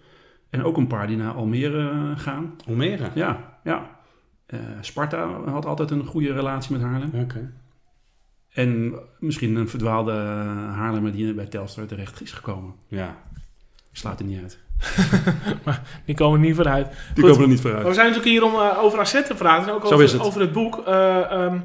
[0.49, 2.53] En ook een paar die naar Almere eh, gaan.
[2.67, 3.09] Almere?
[3.15, 3.97] Ja, ja.
[4.45, 7.09] Eh, Sparta had altijd een goede relatie met Haarlem.
[7.13, 7.51] Oké.
[8.53, 10.17] En misschien een verdwaalde eh,
[10.77, 12.73] Haarlemmer die bij Telstar terecht is gekomen.
[12.87, 13.17] Ja.
[13.91, 14.59] Slaat er niet uit.
[16.05, 16.87] Die komen er niet vooruit.
[17.13, 17.31] Die Goed.
[17.31, 17.87] komen er niet Maar vooruit.
[17.87, 19.67] we zijn natuurlijk hier om eh, over AZ te praten.
[19.69, 20.21] En ook Zo over, is het.
[20.21, 20.83] over het boek.
[20.87, 21.59] Eh, ehm,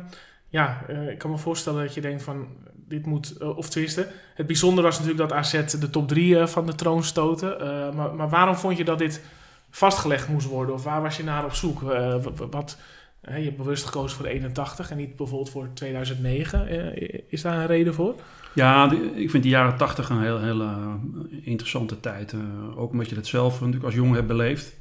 [0.49, 2.47] ja, eh, ik kan me voorstellen dat je denkt van...
[2.89, 4.09] Dit moet, of tenminste...
[4.35, 7.61] Het bijzondere was natuurlijk dat AZ de top 3 van de troon stoten.
[7.61, 9.25] Eh, maar, maar waarom vond je dat dit
[9.71, 10.75] vastgelegd moest worden?
[10.75, 11.91] Of waar was je naar op zoek?
[11.91, 12.15] Eh,
[12.51, 12.79] wat,
[13.27, 16.67] je hebt bewust gekozen voor 81 en niet bijvoorbeeld voor 2009.
[16.69, 18.15] Eh, is daar een reden voor?
[18.55, 20.95] Ja, de- ik vind de jaren tachtig een heel, eh,
[21.43, 22.33] interessante tijd.
[22.33, 24.77] Eh, ook omdat je dat zelf natuurlijk als jongen hebt beleefd.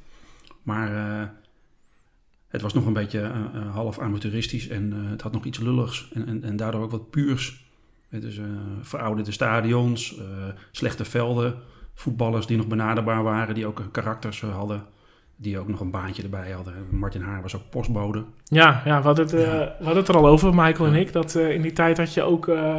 [0.64, 0.90] Maar
[2.48, 3.32] het was nog een beetje
[3.72, 6.10] half amateuristisch en het had nog iets lulligs.
[6.14, 7.66] En, en, en daardoor ook wat puurs.
[8.10, 8.40] Het is
[8.82, 10.16] verouderde stadions,
[10.72, 11.56] slechte velden,
[11.94, 14.86] voetballers die nog benaderbaar waren, die ook karakters hadden.
[15.36, 16.74] Die ook nog een baantje erbij hadden.
[16.92, 18.26] Martin Haar was ook postbode.
[18.44, 19.52] Ja, ja, we, hadden het, eh, Ja.
[19.80, 21.12] we hadden het er al over, Michael en ik.
[21.14, 22.48] Dat eh, in die tijd had je ook...
[22.48, 22.76] Eh,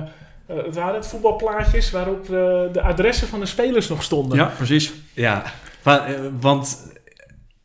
[0.46, 4.38] het waren het voetbalplaatjes waarop de adressen van de spelers nog stonden.
[4.38, 4.92] Ja, precies.
[5.12, 5.42] Ja,
[5.82, 6.06] wa-
[6.40, 6.92] want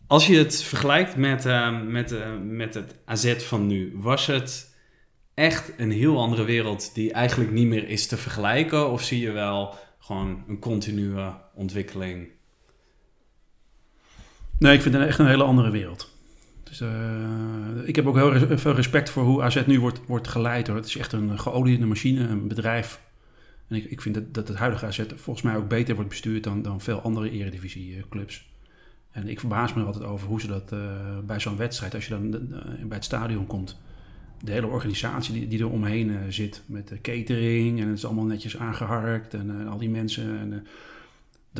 [0.07, 1.45] als je het vergelijkt met,
[1.87, 4.75] met, met het AZ van nu, was het
[5.33, 8.89] echt een heel andere wereld die eigenlijk niet meer is te vergelijken?
[8.91, 12.27] Of zie je wel gewoon een continue ontwikkeling?
[14.59, 16.17] Nee, ik vind het echt een hele andere wereld.
[16.63, 16.89] Dus, eh,
[17.83, 20.67] ik heb ook heel res- veel respect voor hoe AZ nu wordt, wordt geleid.
[20.67, 20.75] Hoor.
[20.75, 23.01] Het is echt een geoliede machine, een bedrijf.
[23.67, 26.43] En ik, ik vind dat, dat het huidige AZ volgens mij ook beter wordt bestuurd
[26.43, 28.47] dan, dan veel andere eredivisieclubs.
[29.11, 30.79] En ik verbaas me altijd over hoe ze dat eh,
[31.25, 32.39] bij zo'n wedstrijd, als je dan eh,
[32.85, 33.79] bij het stadion komt,
[34.43, 38.05] de hele organisatie die, die er omheen eh, zit, met de catering en het is
[38.05, 40.39] allemaal netjes aangeharkt en eh, al die mensen.
[40.39, 40.59] En, eh,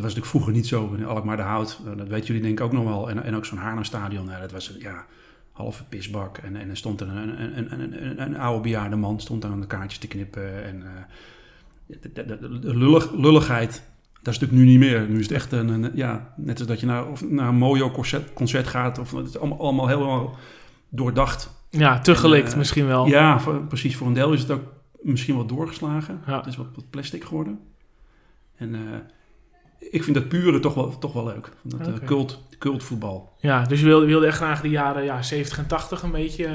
[0.03, 1.79] was natuurlijk vroeger niet zo in Alkmaar de Hout.
[1.85, 3.09] Eh, dat weten jullie denk ik ook nog wel.
[3.09, 5.05] En, en ook zo'n Haarlemstadion, nou, dat was ja,
[5.51, 6.37] halve pisbak.
[6.37, 9.41] En, en er stond er een, een, een, een, een, een oude bejaarde man stond
[9.41, 10.63] daar aan de kaartjes te knippen.
[10.63, 11.03] En eh,
[11.85, 13.83] de, de, de- de lullig, lulligheid,
[14.21, 15.09] dat is natuurlijk nu niet meer.
[15.09, 17.55] Nu is het echt een, een- ja, net als dat je naar, of naar een
[17.57, 18.99] Mojo concert, concert gaat.
[18.99, 20.35] Of, het is allemaal, allemaal helemaal
[20.89, 21.57] doordacht.
[21.69, 23.05] Ja, te gelikt En, eh, misschien wel.
[23.07, 23.95] Ja, voor- precies.
[23.95, 24.63] Voor een deel is het ook
[25.01, 26.21] misschien wat doorgeslagen.
[26.27, 26.37] Ja.
[26.37, 27.59] Het is wat, wat plastic geworden.
[28.55, 28.75] En
[29.79, 31.51] ik vind dat pure toch wel, toch wel leuk.
[31.61, 33.33] Dat eh, cult, cultvoetbal.
[33.41, 36.45] Ja, dus je wilde, wilde echt graag de jaren ja, 70 en 80 een beetje...
[36.45, 36.51] eh,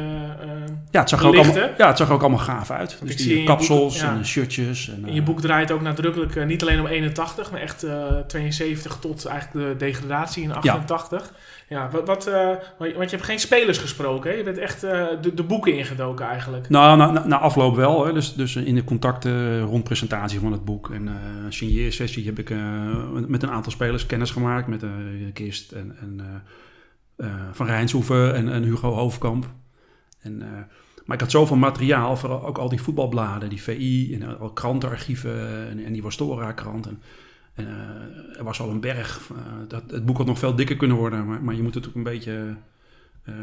[0.90, 2.98] Ja, het zag ook, allemaal, ja, het zag er ook allemaal gaaf uit.
[3.04, 4.14] Dus die kapsels boek- ja.
[4.16, 4.88] en shirtjes.
[4.90, 8.16] En, in je eh, boek draait ook nadrukkelijk niet alleen om 81, maar echt eh
[8.26, 11.32] 72 tot eigenlijk de degradatie in 88.
[11.68, 12.30] Ja, wat, wat,
[12.78, 14.36] want je hebt geen spelers gesproken, hè?
[14.36, 16.68] Je bent echt de, de boeken ingedoken eigenlijk.
[16.68, 18.06] Nou, na, na, na afloop wel.
[18.06, 18.12] Hè.
[18.12, 21.14] Dus, dus in de contacten rond presentatie van het boek en eh
[21.48, 22.50] signeersessie heb ik
[23.26, 24.66] met een aantal spelers kennis gemaakt.
[24.66, 24.82] Met
[25.32, 26.42] Kist en, en
[27.52, 29.46] Van Rijnshoeven en, en Hugo Hoofdkamp.
[30.20, 30.48] En, eh,
[31.04, 34.50] maar ik had zoveel materiaal, vooral ook al die voetbalbladen, die VI en eh, al
[34.50, 36.86] krantenarchieven en, en die Wastora-krant.
[36.86, 37.02] En,
[37.54, 39.20] en, eh, er was al een berg.
[39.30, 39.36] eh,
[39.68, 41.94] dat, het boek had nog veel dikker kunnen worden, maar, maar je moet het ook
[41.94, 42.56] een beetje...
[43.24, 43.34] eh,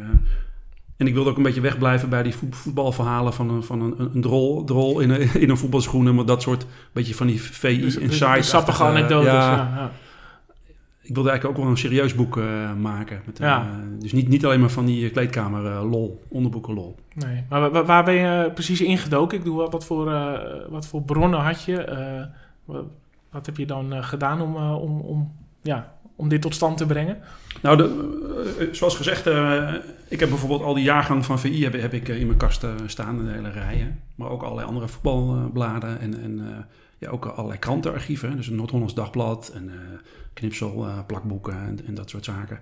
[0.96, 3.94] en ik wilde ook een beetje wegblijven bij die voet- voetbalverhalen van een, van een,
[4.14, 6.14] een drol, drol in, een, in een voetbalschoenen.
[6.14, 9.32] Maar dat soort, beetje van die VI Dus, en dus sappige anekdotes.
[9.32, 9.92] Ja, Ja,
[11.12, 13.20] ik wilde eigenlijk ook wel een serieus boek eh, maken.
[13.26, 13.46] Met, eh,
[13.98, 16.96] dus niet, niet alleen maar van die kleedkamer eh, lol, onderboeken lol.
[17.14, 19.38] Nee, maar wa- wa- waar ben je precies ingedoken?
[19.38, 20.04] Ik doe wat, wat, voor,
[20.68, 21.84] wat voor bronnen had je?
[22.64, 27.18] Wat, heb je dan gedaan om, om, om, ja, om dit tot stand te brengen?
[27.62, 29.26] Nou, de, zoals gezegd,
[30.08, 33.24] ik heb bijvoorbeeld al die jaargangen van VI heb, heb ik in mijn kast staan,
[33.24, 34.00] de hele rijen.
[34.14, 36.66] Maar ook allerlei andere voetbalbladen en, en
[37.02, 38.36] ja, ook allerlei krantenarchieven.
[38.36, 39.76] Dus een Noord-Hollands Dagblad en eh,
[40.32, 42.60] knipsel, eh, plakboeken en, en dat soort zaken.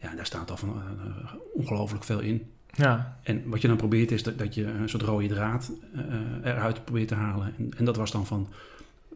[0.00, 2.50] Ja, daar staat al van eh, ongelooflijk veel in.
[2.72, 5.72] Ja, En wat je dan probeert is dat, dat je een soort rode draad
[6.42, 7.54] eruit probeert te halen.
[7.58, 8.48] En, en dat was dan van,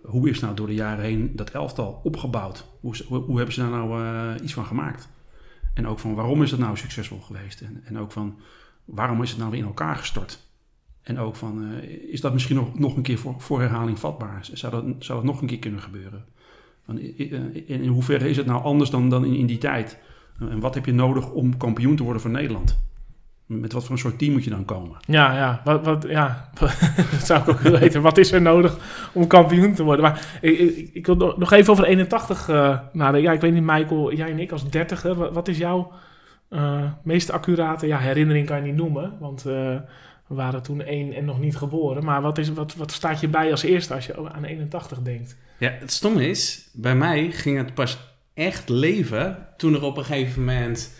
[0.02, 2.66] hoe is nou door de jaren heen dat elftal opgebouwd?
[2.80, 5.08] Hoe, hoe, hoe hebben ze daar nou iets van gemaakt?
[5.74, 7.60] En ook van, waarom is het nou succesvol geweest?
[7.60, 8.38] En, en ook van,
[8.84, 10.51] waarom is het nou weer in elkaar gestort?
[11.02, 14.48] En ook van, eh, is dat misschien nog, nog een keer voor, voor herhaling vatbaar?
[14.52, 16.24] Zou dat, zou dat nog een keer kunnen gebeuren?
[16.86, 19.98] Eh, in hoeverre is het nou anders dan, dan in, in die tijd?
[20.40, 22.78] En wat heb je nodig om kampioen te worden voor Nederland?
[23.46, 24.96] Met wat voor een soort team moet je dan komen?
[25.06, 25.60] ja, ja.
[25.64, 26.50] Wat, wat, ja.
[27.10, 28.02] dat zou ik ook willen weten.
[28.02, 28.78] Wat is er nodig
[29.12, 30.04] om kampioen te worden?
[30.04, 33.22] Maar ik, ik, ik wil nog- even over 81 eh nadenken.
[33.22, 35.32] Ja, ik weet niet, Michael, jij en ik als dertiger.
[35.32, 35.92] Wat, is jouw
[36.48, 38.46] eh, meest accurate ja, herinnering?
[38.46, 39.76] Kan je niet noemen, want eh,
[40.32, 42.04] we waren toen één en nog niet geboren.
[42.04, 45.36] Maar wat, is, wat, wat staat je bij als eerste als je aan 81 denkt?
[45.58, 47.98] Ja, het stomme is, bij mij ging het pas
[48.34, 50.92] echt leven toen er op een gegeven moment,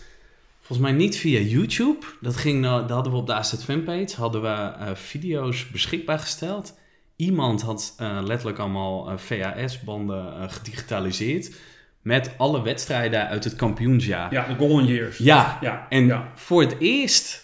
[0.59, 4.15] volgens mij niet via YouTube, dat, ging, nou- dat hadden we op de AZ fanpage,
[4.15, 6.79] hadden we eh, video's beschikbaar gesteld.
[7.15, 11.55] Iemand had eh, letterlijk allemaal eh, VHS-banden eh, gedigitaliseerd
[12.01, 14.33] met alle wedstrijden uit het kampioensjaar.
[14.33, 15.17] Ja, de golden years.
[15.17, 16.31] Ja, Ja, en ja.
[16.35, 17.42] voor het eerst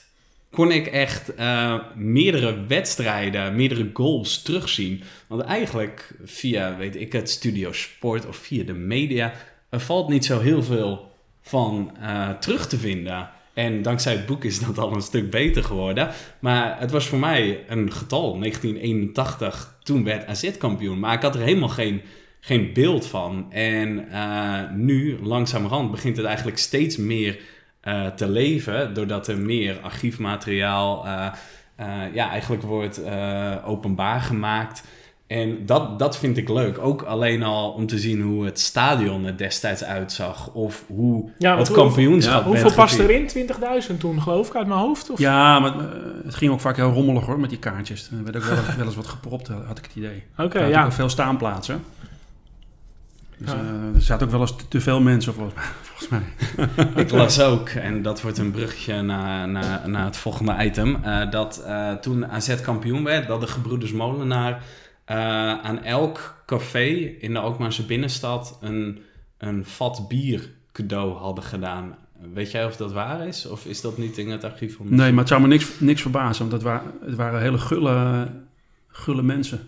[0.51, 5.03] kon ik echt eh, meerdere wedstrijden, meerdere goals terugzien.
[5.27, 9.33] Want eigenlijk via, weet ik het, Studio Sport of via de media,
[9.69, 13.29] er valt niet zo heel veel van eh, terug te vinden.
[13.53, 16.09] En dankzij het boek is dat al een stuk beter geworden.
[16.39, 20.99] Maar het was voor mij een getal, 1981, toen werd AZ kampioen.
[20.99, 22.01] Maar ik had er helemaal geen,
[22.39, 23.51] geen beeld van.
[23.51, 27.39] En eh, nu, langzamerhand, begint het eigenlijk steeds meer
[27.89, 28.93] eh, te leven.
[28.93, 31.25] Doordat er meer archiefmateriaal eh,
[31.75, 34.83] eh, ja, eigenlijk wordt eh, openbaar gemaakt.
[35.27, 36.77] En dat, dat vind ik leuk.
[36.79, 40.49] Ook alleen al om te zien hoe het stadion er destijds uitzag.
[40.53, 43.27] Of hoe Ja, het hoe- kampioenschap Hoeveel werd past erin?
[43.91, 45.09] 20.000 toen, geloof ik, uit mijn hoofd?
[45.09, 45.19] Of?
[45.19, 45.73] Ja, maar
[46.25, 48.09] het ging ook vaak heel rommelig hoor, met die kaartjes.
[48.17, 50.23] Er werd ook wel, eens- wel eens wat gepropt, had ik het idee.
[50.37, 50.85] Oké, Er had ja.
[50.85, 51.83] ook veel staanplaatsen.
[53.39, 53.57] Dus, Ja.
[53.57, 55.63] eh, er zaten ook wel eens te, te veel mensen volgens mij.
[55.83, 56.85] Volgens mij.
[57.03, 61.31] Ik las ook, en dat wordt een bruggetje naar, naar, naar het volgende item, eh,
[61.31, 64.63] dat eh, toen AZ kampioen werd, dat de gebroeders Molenaar
[65.05, 65.17] eh,
[65.61, 66.85] aan elk café
[67.19, 68.99] in de Alkmaarse binnenstad een,
[69.37, 71.95] een vat bier cadeau hadden gedaan.
[72.33, 73.45] Weet jij of dat waar is?
[73.47, 74.85] Of is dat niet in het archief van...
[74.89, 78.27] Nee, maar het zou me niks, niks verbazen, want het waren, het waren hele gulle,
[78.87, 79.59] gulle mensen.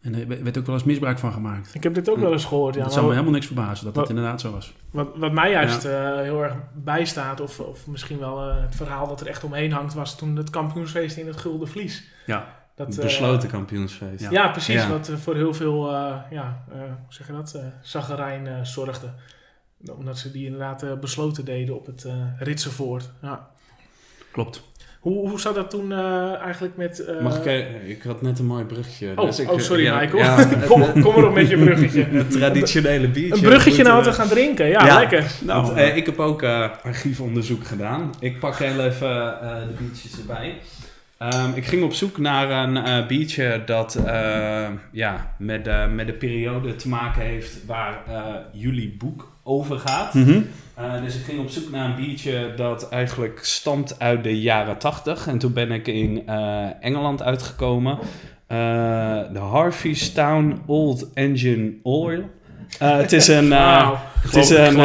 [0.00, 1.74] En er werd ook wel eens misbruik van gemaakt.
[1.74, 2.74] Ik heb dit ook wel eens gehoord.
[2.74, 4.74] Ja, dat zou me helemaal niks verbazen dat dat Wat- inderdaad zo was.
[4.90, 9.08] wat, wat mij juist eh, heel erg bijstaat, of, of misschien wel eh, het verhaal
[9.08, 12.04] dat er echt omheen hangt, was toen het kampioensfeest in het Gulden Vlies.
[12.26, 12.56] Ja.
[12.74, 14.20] Dat, Het eh, besloten kampioensfeest.
[14.22, 14.30] Ja.
[14.30, 14.74] Ja, precies.
[14.82, 14.88] Ja.
[14.90, 19.06] Wat voor heel veel, eh, ja, eh, hoe zeg je dat, eh zaggerijn eh, zorgde.
[19.96, 23.10] Omdat ze die inderdaad eh, besloten deden op het eh Ritsenvoort.
[23.22, 23.48] Ja.
[24.32, 24.62] Klopt.
[24.98, 27.04] Hoe, hoe zat dat toen eh, eigenlijk met...
[27.04, 27.44] eh, Mag ik...
[27.46, 29.12] eh, Ik had net een mooi bruggetje.
[29.16, 30.18] Oh, dus ik, oh, sorry ja, Michael.
[30.22, 32.04] ja, kom, kom erop met je bruggetje.
[32.10, 33.34] het traditionele biertje.
[33.34, 34.66] Een bruggetje wat we gaan drinken.
[34.66, 34.98] Ja, ja.
[34.98, 35.20] lekker.
[35.44, 38.10] Want, Nou, eh, ik heb ook eh, archiefonderzoek gedaan.
[38.20, 40.54] Ik pak heel even eh, de biertjes erbij.
[41.18, 46.06] Ehm, ik ging op zoek naar een eh, biertje dat eh, ja, met, de met
[46.06, 50.14] de periode te maken heeft waar eh, jullie boek over gaat.
[50.14, 50.40] mhm.
[50.78, 54.78] Eh, dus ik ging op zoek naar een biertje dat eigenlijk stamt uit de jaren
[54.78, 55.26] 80.
[55.26, 57.98] En toen ben ik in eh, Engeland uitgekomen.
[58.46, 58.58] Eh,
[59.32, 62.30] De Harvey's Town Old Engine Oil.
[62.78, 63.52] Het is een...
[64.26, 64.78] het is een,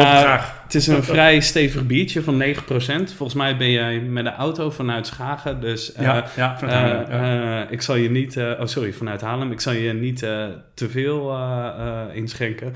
[0.62, 2.54] het is een vrij stevig biertje van 9%.
[3.04, 5.60] Volgens mij ben jij met de auto vanuit Schagen.
[5.60, 7.68] Dus ja, ja, vanuit Haarlem, ja.
[7.68, 8.36] ik zal je niet...
[8.36, 9.52] oh, sorry, vanuit Haarlem.
[9.52, 10.18] Ik zal je niet
[10.74, 11.38] te veel
[12.12, 12.72] inschenken.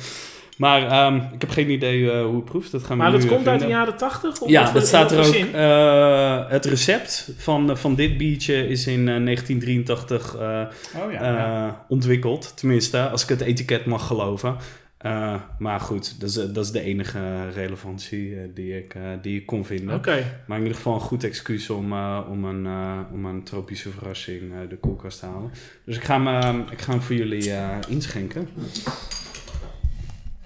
[0.58, 2.70] Maar ehm, ik heb geen idee eh, hoe het proeft.
[2.72, 4.40] Dat gaan we Maar nu dat eh, komt uit de jaren 80?
[4.40, 5.34] Of Ja, wat dat staat er ook.
[5.34, 10.40] eh, het recept van, van dit biertje is in eh, 1983 eh,
[11.04, 11.66] Oh ja.
[11.66, 12.56] eh, ontwikkeld.
[12.56, 14.56] Tenminste, als ik het etiket mag geloven.
[14.98, 19.64] Eh, maar goed, dat is, dat is de enige relevantie die, ik, die ik kon
[19.64, 19.94] vinden.
[19.94, 20.24] Oké.
[20.46, 23.90] Maar in ieder geval een goed excuus om, eh, om, een, eh, om een tropische
[23.90, 25.50] verrassing eh, de koelkast te halen.
[25.84, 26.26] Dus ik ga hem,
[26.66, 28.48] eh, ik ga hem voor jullie eh, inschenken.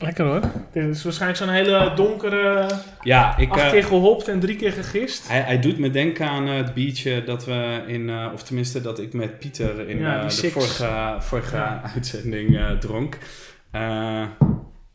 [0.02, 0.40] Lekker hoor.
[0.72, 2.66] Dit is waarschijnlijk zo'n hele donkere...
[3.02, 5.28] Ja, ik, acht eh, keer gehopt en drie keer gegist.
[5.28, 8.80] hij, hij doet me denken aan eh, het biertje dat we in, eh, of tenminste
[8.80, 10.52] dat ik met Pieter in Ja, de Six.
[10.52, 11.80] vorige, vorige Ja.
[11.94, 13.18] uitzending dronk.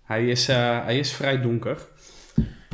[0.05, 1.77] Hij, is, hij is vrij donker.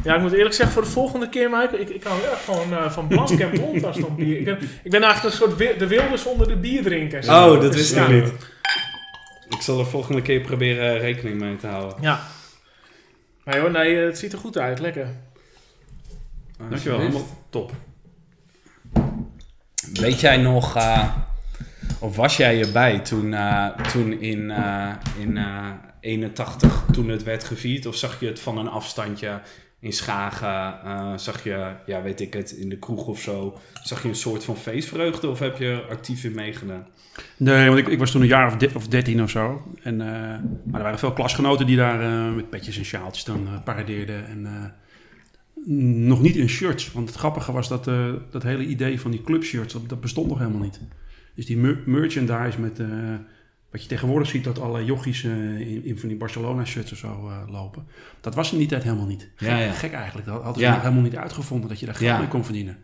[0.03, 2.41] Ja, ik moet eerlijk zeggen, voor de volgende keer, Michael, ik, ik hou heel erg
[2.41, 4.37] van, eh van blank en blond als dan bier.
[4.37, 7.27] Ik ben, ik ben eigenlijk een soort wi- de wilders onder de bierdrinkers.
[7.27, 8.05] Oh, dat wist ja.
[8.05, 8.31] ik niet.
[9.49, 12.01] Ik zal er volgende keer proberen rekening mee te houden.
[12.01, 12.27] Ja.
[13.45, 14.79] Nee hoor, nee, het ziet er goed uit.
[14.79, 15.07] Lekker.
[16.69, 17.71] Dankjewel, helemaal top.
[19.93, 21.17] Weet jij nog, eh,
[21.99, 27.43] of was jij erbij toen, eh, toen in, eh, in eh 81, toen het werd
[27.43, 27.85] gevierd?
[27.85, 29.41] Of zag je het van een afstandje
[29.83, 30.79] in Schagen?
[30.83, 33.57] eh, zag je, ja weet ik het, in de kroeg of zo?
[33.83, 36.87] Zag je een soort van feestvreugde of heb je actief in meegedaan?
[37.37, 39.73] Nee, want ik, ik was toen een jaar of, of dertien of zo.
[39.81, 40.07] En, eh,
[40.63, 44.27] maar er waren veel klasgenoten die daar eh, met petjes en sjaaltjes dan paradeerden.
[44.27, 44.73] En
[46.07, 46.91] nog niet in shirts.
[46.91, 47.83] Want het grappige was dat
[48.31, 50.79] dat hele idee van die clubshirts, dat, dat bestond nog helemaal niet.
[51.35, 52.79] Dus die mer- merchandise met...
[53.73, 57.07] wat je tegenwoordig ziet, dat alle jochies eh, in, in van die Barcelona-shirts of zo
[57.29, 57.85] eh, lopen.
[58.21, 59.29] Dat was in die tijd helemaal niet.
[59.35, 59.71] Gek, Ja, ja.
[59.71, 60.27] gek eigenlijk.
[60.27, 60.73] Dat hadden ze Ja.
[60.73, 62.77] nog helemaal niet uitgevonden dat je daar geld mee kon verdienen.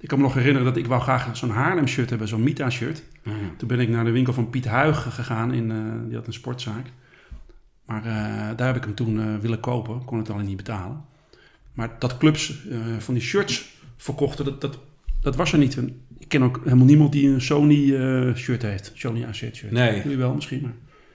[0.00, 3.02] Ik kan me nog herinneren dat ik wou graag zo'n Haarlem-shirt hebben, zo'n Mita-shirt.
[3.56, 5.52] Toen ben ik naar de winkel van Piet Huig gegaan.
[5.54, 5.76] In, eh,
[6.08, 6.86] die had een sportzaak.
[7.84, 8.02] Maar
[8.56, 10.04] daar heb ik hem toen willen kopen.
[10.04, 11.04] Kon het alleen niet betalen.
[11.72, 12.60] Maar dat clubs
[12.98, 14.78] van die shirts verkochten, dat, dat,
[15.20, 15.78] dat was er niet.
[16.20, 18.92] Ik ken ook helemaal niemand die een Sony eh, shirt heeft.
[18.94, 19.70] Sony AZ shirt.
[19.70, 20.02] Nee.
[20.02, 20.74] Jullie wel misschien, maar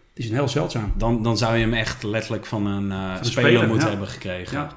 [0.09, 0.93] het is een heel zeldzaam.
[0.97, 3.89] Dan, dan zou je hem echt letterlijk van een eh, een speler, speler, moeten ja.
[3.89, 4.57] hebben gekregen.
[4.57, 4.69] Ja.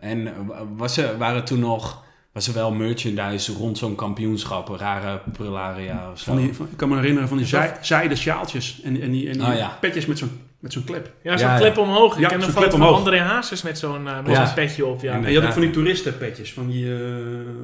[0.00, 0.32] En eh,
[0.76, 6.18] was er, waren toen nog was er wel merchandise rond zo'n kampioenschap, rare prularia of
[6.18, 6.24] zo?
[6.24, 9.26] Van die, van- ik kan me herinneren van die zij, zijden sjaaltjes en, en die,
[9.28, 9.78] en die Oh, ja.
[9.80, 10.30] petjes met zo'n,
[10.64, 11.12] met zo'n klep.
[11.22, 11.58] Ja, zo'n Ja, ja.
[11.60, 12.14] klep omhoog.
[12.14, 12.96] Ik Ja, ken klep van omhoog.
[12.98, 14.44] André Hazes met zo'n eh, met Ja.
[14.46, 15.00] zo'n petje op.
[15.02, 15.12] Ja.
[15.12, 17.00] En En je had ook van die toeristenpetjes, van die, eh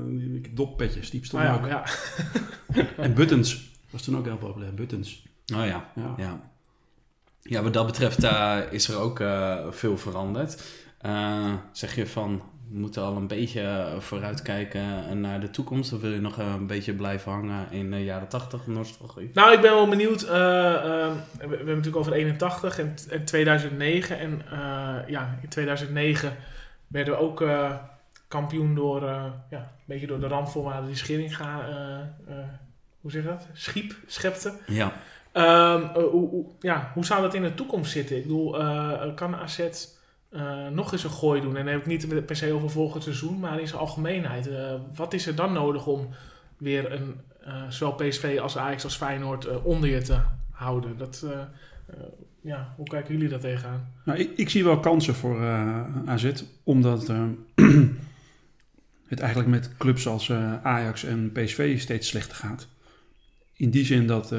[0.09, 1.67] die doppetjes, die Ah, bestonden ook.
[1.67, 1.85] ja.
[3.05, 5.23] En buttons, was toen ook heel populair, buttons.
[5.55, 6.15] Oh ja, Ja.
[6.17, 6.41] ja.
[7.43, 10.63] Ja, wat dat betreft eh, is er ook eh, veel veranderd.
[10.99, 12.43] Eh, zeg je van,
[12.73, 15.93] moeten al een beetje eh, vooruitkijken eh, naar de toekomst.
[15.93, 19.31] Of wil je nog eh, een beetje blijven hangen in de jaren 80 nostalgie?
[19.35, 20.23] Nou, ik ben wel benieuwd.
[20.23, 24.19] eh, ehm, we, we hebben het natuurlijk over 81 en, en 2009.
[24.19, 24.43] En
[25.07, 26.37] ja, in 2009
[26.87, 27.45] werden we ook
[28.29, 32.01] kampioen door, ja, een beetje door de rampformade die Scheringa, eh,
[32.39, 32.45] eh,
[33.01, 33.47] hoe zeg je dat?
[33.53, 34.53] Schiep, schepte.
[34.67, 34.93] Ja.
[35.33, 38.17] Ehm, eh, hoe, hoe- ja, hoe zou dat in de toekomst zitten?
[38.17, 38.51] Ik bedoel,
[39.15, 39.61] kan AZ
[40.31, 41.57] eh, nog eens een gooi doen?
[41.57, 44.47] En dan heb ik niet per se over volgend seizoen, maar in zijn algemeenheid.
[44.47, 46.09] Eh, wat is er dan nodig om
[46.57, 50.21] weer een, eh, zowel PSV als Ajax als Feyenoord onder je te
[50.51, 50.99] houden?
[50.99, 51.27] Dat,
[52.41, 53.93] ja, hoe kijken jullie daar tegenaan?
[54.05, 55.45] Nou, ik, ik zie wel kansen voor
[56.07, 57.07] AZ, omdat
[59.09, 62.69] het eigenlijk met clubs als Ajax en PSV steeds slechter gaat.
[63.57, 64.35] In die zin dat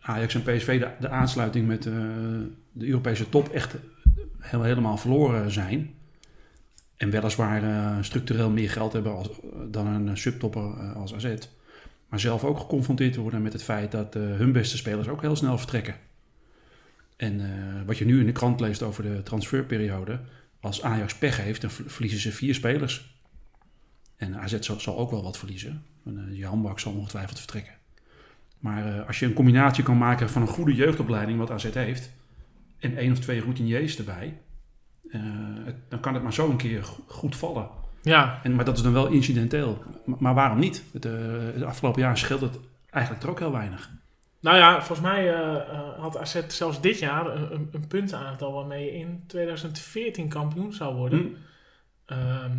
[0.00, 3.76] Ajax en PSV de, de aansluiting met de Europese top echt
[4.40, 5.94] helemaal verloren zijn.
[6.96, 9.28] En weliswaar eh, structureel meer geld hebben als,
[9.70, 11.34] dan een subtopper eh, als AZ.
[12.08, 15.36] Maar zelf ook geconfronteerd worden met het feit dat eh, hun beste spelers ook heel
[15.36, 15.94] snel vertrekken.
[17.16, 20.20] En eh, wat je nu in de krant leest over de transferperiode.
[20.60, 23.18] Als Ajax pech heeft, dan ver- verliezen ze vier spelers.
[24.16, 25.84] En AZ zal, zal ook wel wat verliezen.
[26.04, 27.72] En, uh, Jan Bak zal ongetwijfeld vertrekken.
[28.58, 32.10] Maar eh, als je een combinatie kan maken van een goede jeugdopleiding, wat AZ heeft,
[32.80, 34.38] en één of twee routiniers erbij,
[35.10, 35.20] eh,
[35.64, 37.68] het- dan kan het maar zo een keer go- goed vallen.
[38.02, 39.82] Ja, En, maar dat is dan wel incidenteel.
[40.04, 40.84] Maar, maar waarom niet?
[40.92, 41.12] Het, eh,
[41.54, 42.58] het afgelopen jaar scheelt het
[42.90, 43.90] eigenlijk er ook heel weinig.
[44.40, 48.92] nou ja, volgens mij eh, had AZ zelfs dit jaar een, een, puntenaantal waarmee je
[48.98, 51.18] in 2014 kampioen zou worden.
[51.18, 51.26] Hm.
[52.06, 52.56] Ehm,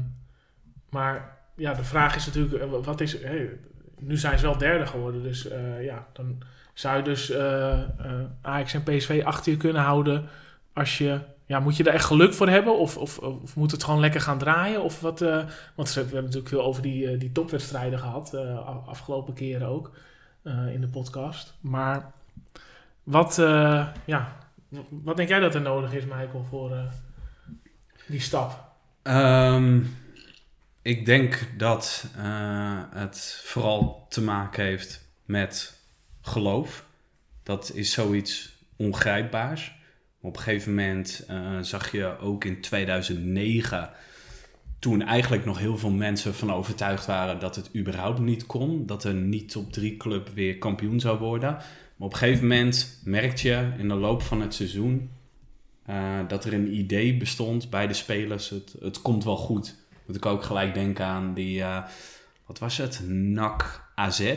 [0.89, 3.21] maar ja, de vraag is natuurlijk, wat is...
[3.21, 3.49] Hey,
[3.99, 5.47] nu zijn ze wel derde geworden, dus
[5.81, 6.41] ja, dan
[6.73, 7.87] zou je dus eh, eh,
[8.41, 10.29] Ajax en PSV achter je kunnen houden
[10.73, 11.19] als je...
[11.45, 12.79] Ja, moet je daar echt geluk voor hebben?
[12.79, 14.83] Of, of, of moet het gewoon lekker gaan draaien?
[14.83, 15.43] Of wat, eh,
[15.75, 19.91] want we hebben natuurlijk veel over die, die topwedstrijden gehad, eh, afgelopen keren ook,
[20.73, 21.53] in de podcast.
[21.59, 22.11] Maar
[23.03, 23.35] wat,
[24.05, 24.35] ja,
[24.89, 26.71] wat denk jij dat er nodig is, Michael, voor
[28.07, 28.63] die stap?
[29.01, 29.79] Ehm,
[30.81, 32.05] ik denk dat
[32.93, 35.80] het vooral te maken heeft met
[36.21, 36.85] geloof.
[37.43, 39.79] Dat is zoiets ongrijpbaars.
[40.21, 43.89] Op een gegeven moment eh, zag je ook in 2009,
[44.79, 49.03] toen eigenlijk nog heel veel mensen van overtuigd waren dat het überhaupt niet kon, dat
[49.03, 51.49] een niet-top 3 club weer kampioen zou worden.
[51.49, 55.09] Maar op een gegeven moment merkte je in de loop van het seizoen
[55.85, 58.49] eh, dat er een idee bestond bij de spelers.
[58.49, 59.75] Het, het komt wel goed.
[60.05, 61.83] Moet ik ook gelijk denken aan die, eh,
[62.51, 63.01] wat was het?
[63.07, 64.19] NAC AZ.
[64.19, 64.35] Eh,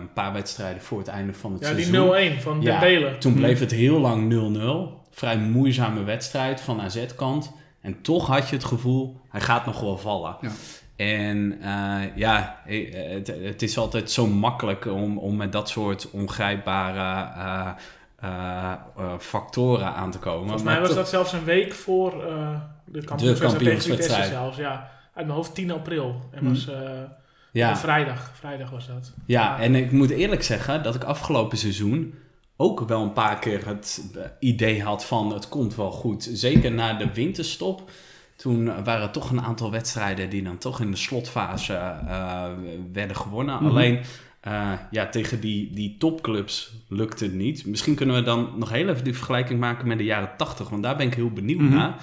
[0.00, 2.36] een paar wedstrijden voor het einde van het Ja, die seizoen.
[2.38, 3.18] 0-1 van Ja, Dembele.
[3.18, 5.06] Toen bleef het heel lang 0-0.
[5.10, 7.52] Vrij moeizame wedstrijd van AZ-kant.
[7.80, 10.36] En toch had je het gevoel, hij gaat nog wel vallen.
[10.40, 10.50] Ja.
[10.96, 16.10] En eh, ja, eh, het, het is altijd zo makkelijk om, om met dat soort
[16.10, 17.70] ongrijpbare eh,
[18.20, 20.40] eh, eh, factoren aan te komen.
[20.42, 24.28] Volgens Maar mij was dat zelfs een week voor eh, de kampioenswedstrijd tegen Vitesse kampioenswedstrijd.
[24.28, 24.56] zelfs.
[24.56, 26.20] Ja, uit mijn hoofd 10 april.
[26.32, 26.48] En Hmm.
[26.48, 26.80] was eh,
[27.60, 27.70] ja.
[27.70, 28.30] een vrijdag.
[28.34, 29.12] Vrijdag was dat.
[29.26, 32.14] Ja, en ik moet eerlijk zeggen dat ik afgelopen seizoen
[32.56, 36.28] ook wel een paar keer het eh, idee had van het komt wel goed.
[36.32, 37.90] Zeker na de winterstop.
[38.36, 42.44] Toen waren er toch een aantal wedstrijden die dan toch in de slotfase eh,
[42.92, 43.54] werden gewonnen.
[43.54, 43.66] Mhm.
[43.66, 44.00] Alleen
[44.40, 47.66] eh, ja, tegen die, die topclubs lukte het niet.
[47.66, 50.82] Misschien kunnen we dan nog heel even die vergelijking maken met de jaren 80, want
[50.82, 51.74] daar ben ik heel benieuwd Mhm.
[51.74, 51.94] naar.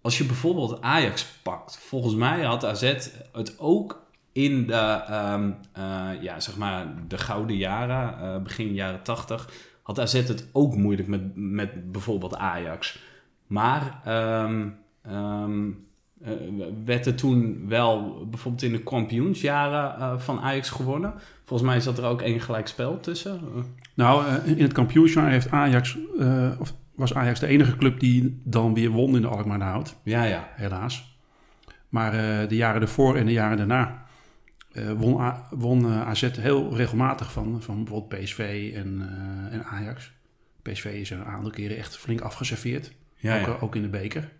[0.00, 6.10] Als je bijvoorbeeld Ajax pakt, volgens mij had AZ het ook in de, ehm, eh,
[6.20, 9.50] ja, zeg maar de gouden jaren, eh, begin jaren 80,
[9.82, 12.98] had AZ het ook moeilijk met, met bijvoorbeeld Ajax.
[13.46, 14.68] Maar ehm,
[15.02, 15.70] ehm,
[16.22, 16.32] eh,
[16.84, 21.14] werd er toen wel bijvoorbeeld in de kampioensjaren van Ajax gewonnen.
[21.44, 23.40] Volgens mij zat er ook één gelijk spel tussen.
[23.94, 25.96] Nou, in het kampioensjaar heeft Ajax,
[26.58, 29.96] of was Ajax de enige club die dan weer won in de Alkmaarderhout.
[30.02, 30.48] ja, ja.
[30.54, 31.18] helaas.
[31.88, 34.06] Maar eh, de jaren ervoor en de jaren daarna
[34.72, 39.08] eh, won, A- won eh, AZ heel regelmatig van, van bijvoorbeeld PSV en,
[39.50, 40.12] en Ajax.
[40.62, 43.56] PSV is er een aantal keren echt flink afgeserveerd, ja, ook, ja.
[43.60, 44.32] ook in de beker.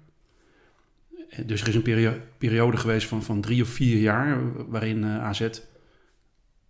[1.46, 4.38] Dus er is een perio- periode geweest van, van drie of vier jaar
[4.70, 5.48] waarin AZ,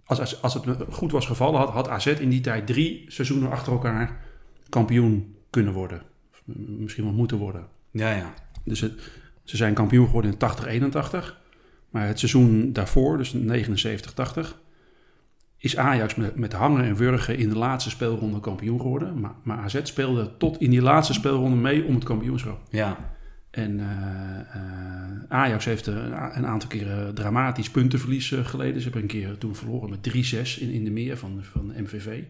[0.04, 3.50] als, als, als het goed was gevallen, had, had AZ in die tijd drie seizoenen
[3.50, 4.20] achter elkaar
[4.68, 6.02] kampioen kunnen worden.
[6.78, 7.66] Misschien wel moeten worden.
[7.90, 8.34] ja, ja.
[8.64, 8.92] Dus het,
[9.44, 11.34] ze zijn kampioen geworden in 80-81.
[11.90, 13.38] Maar het seizoen daarvoor, dus 79-80,
[15.56, 19.20] is Ajax met, met hangen en wurgen in de laatste speelronde kampioen geworden.
[19.20, 22.60] Maar, maar AZ speelde tot in die laatste speelronde mee om het kampioenschap.
[22.70, 23.16] ja.
[23.50, 28.76] En eh, eh, Ajax heeft eh, een, een aantal keren dramatisch puntenverlies geleden.
[28.76, 32.22] Ze hebben een keer toen verloren met 3-6 in, in de meer van, van MVV.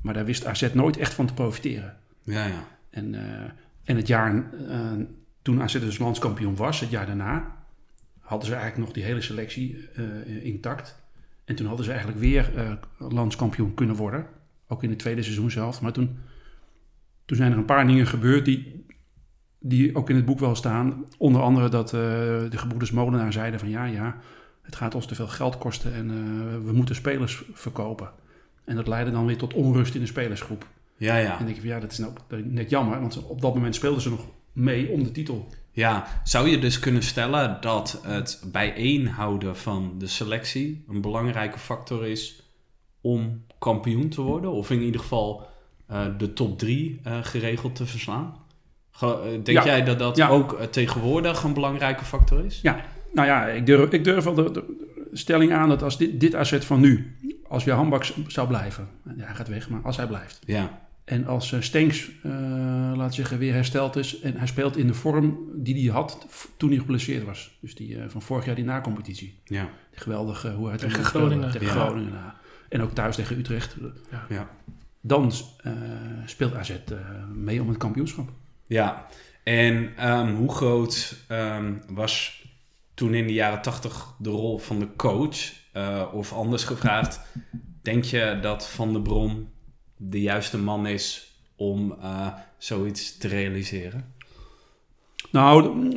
[0.00, 1.96] Maar daar wist AZ nooit echt van te profiteren.
[2.24, 2.66] Ja, ja.
[2.90, 3.50] En, eh,
[3.84, 4.92] en het jaar eh,
[5.42, 7.64] toen AZ dus landskampioen was, het jaar daarna,
[8.18, 11.02] hadden ze eigenlijk nog die hele selectie eh, intact.
[11.44, 14.26] En toen hadden ze eigenlijk weer landskampioen kunnen worden.
[14.68, 15.80] Ook in het tweede seizoen zelf.
[15.80, 16.18] Maar toen,
[17.24, 18.86] toen zijn er een paar dingen gebeurd die,
[19.58, 21.04] die ook in het boek wel staan.
[21.18, 22.00] Onder andere dat eh,
[22.50, 24.16] de gebroeders Molenaar zeiden van ja, ja,
[24.62, 26.08] het gaat ons te veel geld kosten en
[26.64, 28.10] we moeten spelers verkopen.
[28.64, 30.66] En dat leidde dan weer tot onrust in de spelersgroep.
[30.96, 31.22] Ja, ja.
[31.22, 32.12] En dan denk ik van ja, dat is nou
[32.44, 35.48] net jammer, want op dat moment speelden ze nog mee om de titel.
[35.70, 42.06] Ja, zou je dus kunnen stellen dat het bijeenhouden van de selectie een belangrijke factor
[42.06, 42.42] is
[43.00, 44.50] om kampioen te worden?
[44.52, 45.46] Of in ieder geval
[45.86, 48.34] eh, de top drie eh, geregeld te verslaan?
[48.90, 49.64] Ge- eh, denk Ja.
[49.64, 50.28] jij dat dat Ja.
[50.28, 52.60] ook tegenwoordig een belangrijke factor is?
[52.62, 52.80] Ja,
[53.12, 54.64] nou ja, ik durf, ik durf wel de, de
[55.12, 57.16] stelling aan dat als dit, dit AZ van nu,
[57.48, 60.38] als Johan Baks zou blijven, ja, hij gaat weg, maar als hij blijft.
[60.46, 64.86] Ja, En als eh, Stenks, eh laat zeggen, weer hersteld is en hij speelt in
[64.86, 66.26] de vorm die hij had
[66.56, 67.58] toen hij geblesseerd was.
[67.60, 69.38] Dus die eh, van vorig jaar die na-competitie.
[69.44, 71.50] ja, Geweldig hoe hij Tegen toen Groningen.
[71.50, 71.72] Tegen Ja.
[71.72, 72.12] Groningen.
[72.12, 72.34] ja.
[72.68, 73.76] En ook thuis tegen Utrecht.
[74.28, 74.50] ja.
[75.00, 75.32] Dan
[75.62, 75.72] eh,
[76.26, 76.98] speelt AZ eh,
[77.32, 78.28] mee om het kampioenschap.
[78.66, 79.06] Ja,
[79.42, 82.44] en ehm, hoe groot ehm, was
[82.94, 85.52] toen in de jaren tachtig de rol van de coach?
[85.72, 87.20] Eh, of anders gevraagd,
[87.82, 89.52] denk je dat Van der Brom
[89.96, 94.12] de juiste man is om eh, zoiets te realiseren?
[95.30, 95.88] Nou,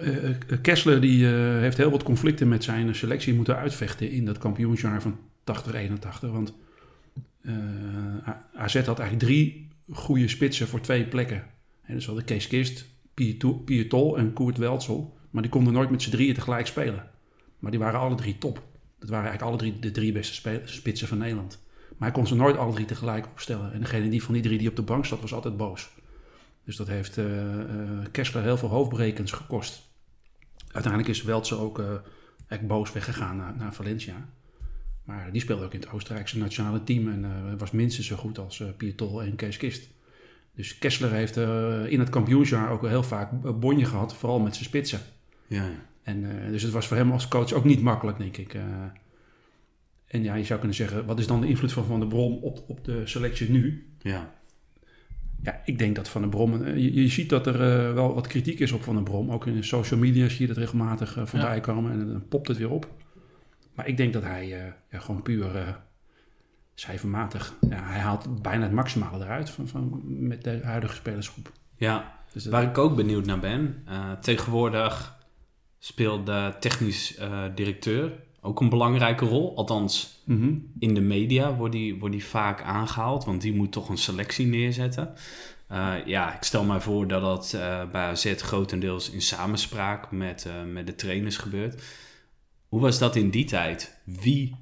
[0.00, 4.38] eh, eh, Kessler die, heeft heel wat conflicten met zijn selectie moeten uitvechten in dat
[4.38, 6.30] kampioensjaar van 80-81.
[6.30, 6.52] Want
[8.54, 11.46] AZ had eigenlijk drie goede spitsen voor twee plekken.
[11.82, 12.86] Hè, dus hadden Kees Kist,
[13.64, 15.16] Pietol en Koert Weltsel.
[15.30, 17.10] Maar die konden nooit met z'n drieën tegelijk spelen.
[17.58, 18.62] Maar die waren alle drie top.
[18.98, 21.58] Dat waren eigenlijk alle drie de drie beste spitsen van Nederland.
[21.98, 23.72] Maar hij kon ze nooit alle drie tegelijk opstellen.
[23.72, 25.90] En degene die van die drie die op de bank zat, was altijd boos.
[26.64, 27.26] Dus dat heeft eh,
[28.10, 29.90] Kessler heel veel hoofdbrekens gekost.
[30.72, 31.86] Uiteindelijk is Weltse ook eh,
[32.36, 34.28] eigenlijk boos weggegaan naar, naar Valencia.
[35.04, 38.60] Maar die speelde ook in het Oostenrijkse nationale team en was minstens zo goed als
[38.60, 39.88] eh Pietol en Kees Kist.
[40.54, 41.36] Dus Kessler heeft
[41.90, 45.00] in het kampioensjaar ook heel vaak bonje gehad, vooral met zijn spitsen.
[45.46, 45.86] Ja, ja.
[46.02, 48.56] En, dus het was voor hem als coach ook niet makkelijk, denk ik.
[50.08, 52.32] En ja, je zou kunnen zeggen, wat is dan de invloed van Van der Brom
[52.36, 53.92] op, op de selectie nu?
[53.98, 54.36] ja.
[55.42, 56.62] Ja, ik denk dat Van der Brom...
[56.62, 59.30] eh, Je, je ziet dat er eh, wel wat kritiek is op Van der Brom.
[59.30, 61.60] Ook in social media zie je dat regelmatig eh, voorbij Ja.
[61.60, 62.88] komen en dan popt het weer op.
[63.74, 64.48] Maar ik denk dat hij
[64.90, 65.78] ja, gewoon puur
[66.74, 67.54] cijfermatig...
[67.68, 71.52] Ja, hij haalt bijna het maximale eruit van, van, met de huidige spelersgroep.
[71.76, 72.16] ja.
[72.32, 73.84] Dus Waar ik ook benieuwd naar ben,
[74.20, 75.18] tegenwoordig
[75.78, 77.20] speelt de technisch
[77.54, 79.56] directeur ook een belangrijke rol.
[79.56, 80.52] Althans, Mhm.
[80.78, 84.46] in de media wordt die, wordt die vaak aangehaald, want die moet toch een selectie
[84.46, 85.14] neerzetten.
[85.68, 90.46] Eh, ja, ik stel mij voor dat dat eh, bij AZ grotendeels in samenspraak met,
[90.46, 91.82] eh, met de trainers gebeurt.
[92.68, 93.98] Hoe was dat in die tijd?
[94.04, 94.54] Wie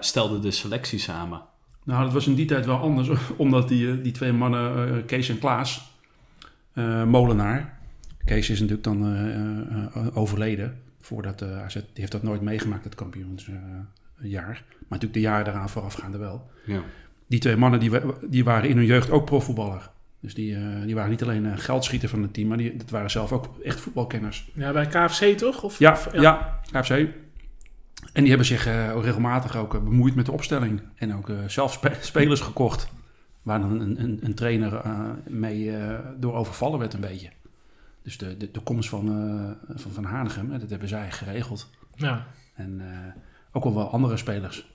[0.00, 1.42] stelde de selectie samen?
[1.84, 5.38] Nou, dat was in die tijd wel anders, omdat die, die twee mannen, Kees en
[5.38, 5.92] Klaas,
[7.06, 7.78] Molenaar.
[8.24, 13.58] Kees is natuurlijk dan overleden, voordat eh AZ, die heeft dat nooit meegemaakt, het kampioensjaar.
[14.18, 16.50] maar natuurlijk de jaren daaraan voorafgaande wel.
[16.66, 16.80] Ja.
[17.26, 17.90] Die twee mannen die,
[18.28, 19.90] die waren in hun jeugd ook profvoetballer.
[20.20, 22.90] Dus die, eh, die waren niet alleen eh, geldschieter van het team, maar die, dat
[22.90, 24.50] waren zelf ook echt voetbalkenners.
[24.54, 25.62] Ja, bij KFC toch?
[25.62, 26.60] Of, Ja, of- ja.
[26.70, 26.90] KFC.
[26.90, 30.80] En die hebben zich eh, regelmatig ook bemoeid met de opstelling.
[30.96, 32.88] En ook eh, zelf spe- spelers gekocht.
[33.42, 37.28] Waar dan een, een, een trainer eh, mee eh, door overvallen werd een beetje.
[38.04, 41.70] Dus de, de, de komst van, eh, van Van Hanegem, dat hebben zij geregeld.
[41.94, 42.26] Ja.
[42.54, 44.72] En eh, ook al wel andere spelers.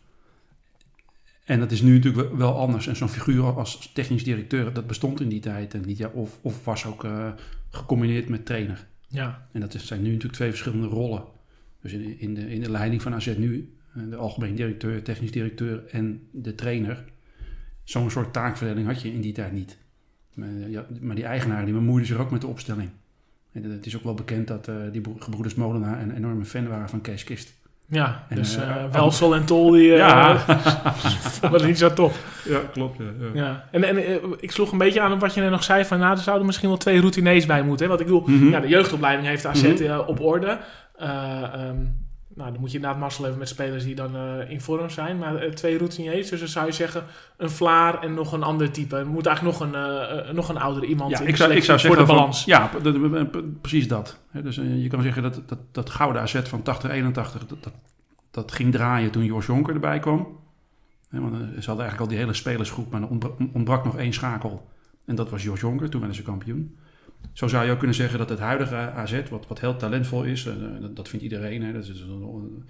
[1.45, 2.87] En dat is nu natuurlijk wel anders.
[2.87, 5.97] En zo'n figuur als technisch directeur, dat bestond in die tijd en niet.
[5.97, 7.31] Ja, of, of was ook eh,
[7.69, 8.87] gecombineerd met trainer.
[9.07, 9.47] ja.
[9.51, 11.23] En dat zijn nu natuurlijk twee verschillende rollen.
[11.81, 13.73] Dus in, in, de, in de leiding van AZ nu,
[14.09, 17.03] de algemeen directeur, technisch directeur en de trainer.
[17.83, 19.77] Zo'n soort taakverdeling had je in die tijd niet.
[20.33, 22.89] Maar, ja, maar die eigenaren die bemoeiden zich ook met de opstelling.
[23.63, 26.67] En het is ook wel bekend dat eh, die bro- gebroeders Molenaar een enorme fan
[26.67, 27.53] waren van Kees Kist.
[27.91, 30.37] Ja, En, dus eh, eh, Welsel en Tol die eh Ja.
[31.19, 32.13] vonden niet zo top.
[32.45, 32.97] Ja, klopt.
[32.97, 33.63] Ja, Ja.
[33.71, 35.99] En, en eh, ik sloeg een beetje aan op wat je net nog zei, van
[35.99, 37.85] nou, er zouden misschien wel twee routinees bij moeten.
[37.85, 37.87] Hè?
[37.97, 38.49] Want ik bedoel, Mhm.
[38.49, 39.99] ja, de jeugdopleiding heeft AZ Mhm.
[40.07, 40.57] op orde.
[40.97, 41.75] Eh, ehm,
[42.39, 45.17] nou, dan moet je inderdaad mazzel hebben met spelers die dan eh, in vorm zijn.
[45.17, 47.03] Maar eh, twee routiniers, dus dan zou je zeggen
[47.37, 48.97] een Vlaar en nog een ander type.
[48.97, 51.63] Er moet eigenlijk nog een, eh, nog een oudere iemand Ja, in ik zou, ik
[51.63, 52.43] zou zeggen voor de van- balans.
[52.45, 52.69] ja,
[53.61, 54.19] precies dat.
[54.43, 57.73] Dus je kan zeggen dat dat, dat gouden AZ van 80, 81, dat, dat,
[58.31, 60.27] dat ging draaien toen Jos Jonker erbij kwam.
[61.09, 64.67] Want ze hadden eigenlijk al die hele spelersgroep, maar er ontbra- ontbrak nog één schakel.
[65.05, 66.77] En dat was Jos Jonker, toen werden ze kampioen.
[67.33, 70.45] Zo zou je ook kunnen zeggen dat het huidige AZ, wat, wat heel talentvol is,
[70.45, 70.53] eh,
[70.91, 72.65] dat, vindt iedereen, hè, dat is een,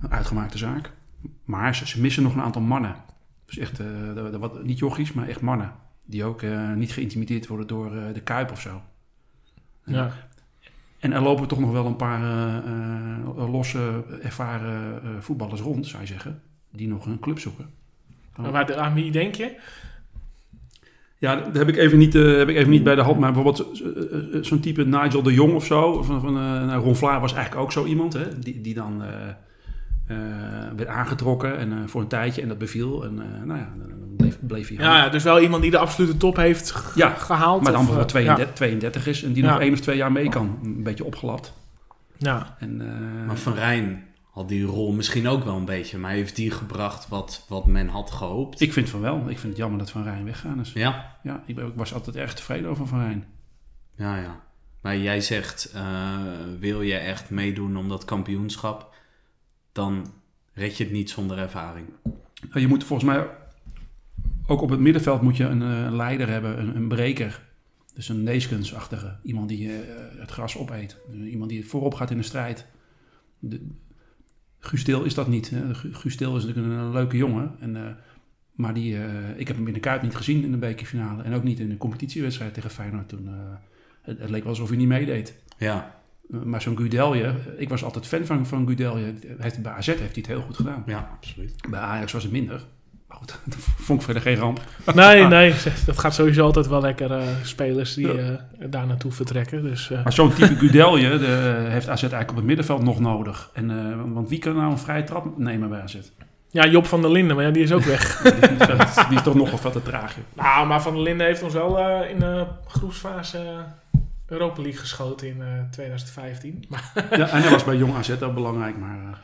[0.00, 0.90] een uitgemaakte zaak.
[1.44, 2.96] Maar ze, ze missen nog een aantal mannen.
[3.44, 5.72] Dus echt, de- wat, niet jochies, maar echt mannen.
[6.04, 8.82] Die ook eh, niet geïntimideerd worden door de Kuip of zo.
[9.84, 10.12] Ja.
[10.98, 12.20] En er lopen toch nog wel een paar
[13.34, 16.42] losse, ervaren voetballers rond, zou je zeggen.
[16.70, 17.70] Die nog een club zoeken.
[18.36, 19.56] Maar waar, aan wie denk je?
[21.18, 23.18] Ja, dat heb ik even niet, eh, heb ik even niet bij de hand.
[23.18, 23.88] Maar bijvoorbeeld eh,
[24.36, 26.02] eh, zo'n type Nigel de Jong of zo.
[26.02, 28.12] Van, van, eh, nou, Ron Vlaar was eigenlijk ook zo iemand.
[28.12, 29.08] Hè, die, die dan eh,
[30.06, 30.16] eh,
[30.76, 32.42] werd aangetrokken en, eh, voor een tijdje.
[32.42, 33.04] En dat beviel.
[33.04, 36.16] En eh, nou ja, dan bleef, bleef hij Ja, dus wel iemand die de absolute
[36.16, 37.62] top heeft ge- Ja, gehaald.
[37.62, 39.50] Maar dan of, bijvoorbeeld eh, 32, 32 is en die Ja.
[39.50, 40.58] nog één of twee jaar mee kan.
[40.62, 41.52] Een beetje opgelapt.
[42.16, 44.04] Ja, En, eh, Maar Van Rijn
[44.36, 45.98] had die rol misschien ook wel een beetje.
[45.98, 48.60] Maar heeft die gebracht wat, wat men had gehoopt?
[48.60, 49.18] ik vind van wel.
[49.18, 50.72] Ik vind het jammer dat Van Rijn weggaan is.
[50.72, 53.24] Ja, Ja, ik, ben- ik was altijd erg tevreden over Van Rijn.
[53.96, 54.44] ja, ja.
[54.80, 56.18] Maar jij zegt, eh,
[56.60, 58.94] wil je echt meedoen om dat kampioenschap,
[59.72, 60.06] dan
[60.52, 61.86] red je het niet zonder ervaring.
[62.48, 63.26] Nou, Je moet volgens mij
[64.46, 67.42] ook op het middenveld moet je een, eh, een leider hebben, een, een breker.
[67.94, 69.16] Dus een Neeskens-achtige.
[69.22, 69.78] Iemand die eh,
[70.20, 70.96] het gras opeet.
[71.24, 72.66] Iemand die voorop gaat in de strijd.
[73.38, 73.66] De,
[74.66, 75.50] Guus Til is dat niet.
[75.50, 75.74] Hè.
[75.74, 77.50] Gu- Guus Til is natuurlijk een, een leuke jongen.
[77.60, 77.82] En, eh,
[78.52, 79.04] maar die, eh,
[79.36, 81.22] ik heb hem in de Kuip niet gezien in de bekerfinale.
[81.22, 83.26] En ook niet in de competitiewedstrijd tegen Feyenoord toen.
[83.28, 83.32] eh,
[84.02, 85.34] het, het leek wel alsof hij niet meedeed.
[85.58, 85.94] Ja,
[86.44, 89.04] maar zo'n Gudelje, ik was altijd fan van, van Gudelje.
[89.04, 90.82] Hij heeft, bij AZ heeft hij het heel goed gedaan.
[90.86, 91.54] ja, absoluut.
[91.70, 92.64] Bij Ajax was het minder.
[93.16, 94.60] Goed, dat vond ik verder geen ramp.
[94.94, 95.54] nee, nee,
[95.86, 98.34] dat gaat sowieso altijd wel lekker eh, spelers die eh,
[98.70, 99.62] daar naartoe vertrekken.
[99.62, 103.50] Dus eh, Maar zo'n type Gudelje de, heeft AZ eigenlijk op het middenveld nog nodig.
[103.52, 105.96] En, want wie kan nou een vrije trap nemen bij AZ?
[106.50, 108.22] ja, Job van der Linden, maar ja, die is ook weg.
[108.22, 110.14] Die is, vet- die is toch nog wat te traag.
[110.32, 113.38] nou, maar Van der Linden heeft ons wel in de groepsfase
[114.26, 116.64] Europa League geschoten in eh, 2015.
[116.68, 118.78] Maar, Ja, en hij was bij Jong AZ ook belangrijk.
[118.78, 119.18] Maar,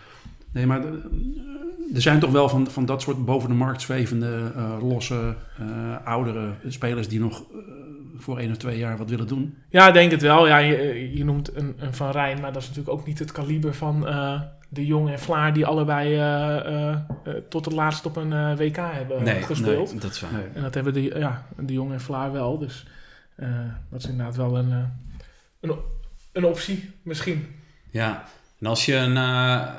[0.53, 0.93] nee, maar eh,
[1.95, 6.07] er zijn toch wel van, van dat soort boven de markt zwevende, eh, losse, eh,
[6.07, 7.45] oudere spelers die nog
[8.17, 9.55] voor één of twee jaar wat willen doen.
[9.69, 10.47] ja, ik denk het wel.
[10.47, 13.33] Ja, je, je noemt een, een Van Rijn, maar dat is natuurlijk ook niet het
[13.33, 15.53] kaliber van eh, de Jong en Vlaar...
[15.55, 16.99] die allebei eh, eh, eh,
[17.49, 19.91] tot het laatst op een WK hebben Nee, gespeeld.
[19.91, 20.33] nee, dat is waar.
[20.33, 20.43] Nee.
[20.55, 22.59] En dat hebben de, ja, de Jong en Vlaar wel.
[22.59, 22.87] Dus
[23.35, 23.49] eh,
[23.91, 24.85] dat is inderdaad wel een, eh,
[25.61, 25.75] een,
[26.33, 27.47] een optie, misschien.
[27.91, 28.25] Ja,
[28.63, 29.75] en als je, een, eh,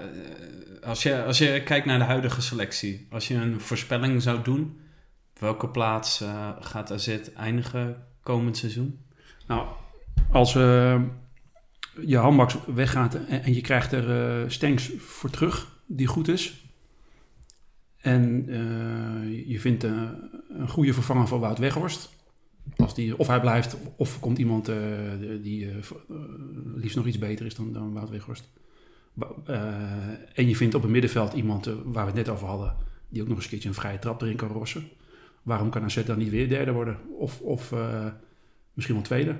[0.81, 4.77] als, je, als je kijkt naar de huidige selectie, als je een voorspelling zou doen,
[5.39, 8.99] welke plaats eh, gaat AZ eindigen komend seizoen?
[9.47, 9.67] Nou,
[10.31, 11.01] als eh,
[12.05, 16.65] je handbaks weggaat en, je krijgt er Stenks voor terug, die goed is.
[17.97, 18.45] En
[19.47, 22.09] je vindt een goede vervanger voor Wout Weghorst.
[22.75, 24.71] Als die, of hij blijft, of komt iemand
[25.41, 25.69] die
[26.75, 28.49] liefst nog iets beter is dan, dan Wout Weghorst.
[29.45, 29.57] Eh,
[30.33, 32.75] en je vindt op het middenveld iemand eh, waar we het net over hadden,
[33.09, 34.89] die ook nog eens een keertje een vrije trap erin kan rossen.
[35.43, 36.97] Waarom kan AZ dan niet weer derde worden?
[37.17, 38.05] Of, of eh,
[38.73, 39.35] misschien wel tweede?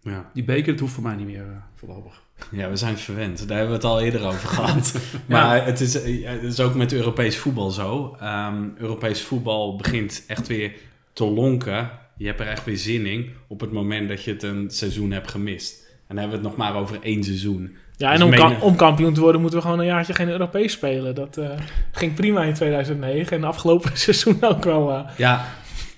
[0.00, 0.30] Ja.
[0.34, 2.22] Die beker, dat hoeft voor mij niet meer voorlopig.
[2.50, 3.48] ja, we zijn verwend.
[3.48, 4.98] Daar hebben we het al eerder over gehad.
[5.28, 8.16] Maar het, is, het is ook met Europees voetbal zo.
[8.20, 10.74] Ehm, Europees voetbal begint echt weer
[11.12, 11.90] te lonken.
[12.16, 15.10] Je hebt er echt weer zin in op het moment dat je het een seizoen
[15.10, 15.82] hebt gemist.
[15.82, 17.76] En dan hebben we het nog maar over één seizoen.
[17.96, 21.14] Ja, en om, om kampioen te worden moeten we gewoon een jaartje geen Europees spelen.
[21.14, 21.50] Dat eh,
[21.92, 24.90] ging prima in 2009 en afgelopen seizoen ook wel.
[24.92, 25.00] eh.
[25.16, 25.44] Ja,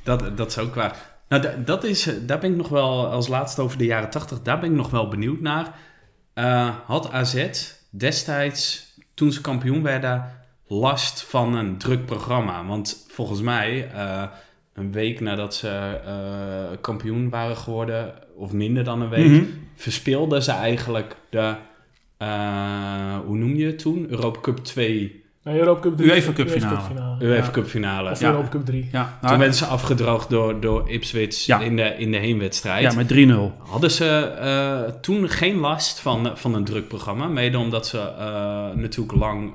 [0.02, 0.96] dat, dat is ook waar.
[1.28, 4.10] Nou, da- dat is, eh, daar ben ik nog wel, als laatste over de jaren
[4.10, 5.72] 80, daar ben ik nog wel benieuwd naar.
[6.86, 7.46] Had AZ
[7.90, 10.24] destijds, toen ze kampioen werden,
[10.66, 12.64] last van een druk programma?
[12.64, 13.90] Want volgens mij,
[14.74, 15.98] een week nadat ze
[16.80, 19.44] kampioen waren geworden, of minder dan een week, Mhm.
[19.76, 21.54] verspeelden ze eigenlijk de,
[22.18, 22.28] eh,
[23.26, 24.06] hoe noem je het toen?
[24.08, 26.08] Europa Cup 2, Nou, Europa Cup 3.
[26.10, 26.78] UEFA Cup finale.
[27.24, 27.50] UEFA.
[27.50, 28.10] Cup finale.
[28.10, 28.28] Of Ja.
[28.30, 28.88] Europa Cup 3.
[28.92, 31.60] Ja, Toen nou, werden ze afgedroogd door, door Ipswich Ja.
[31.60, 32.82] in, de, in de heenwedstrijd.
[32.82, 33.56] ja met 3-0.
[33.58, 37.26] Hadden ze eh, toen geen last van, van een druk programma?
[37.26, 39.54] Mede omdat ze eh, natuurlijk lang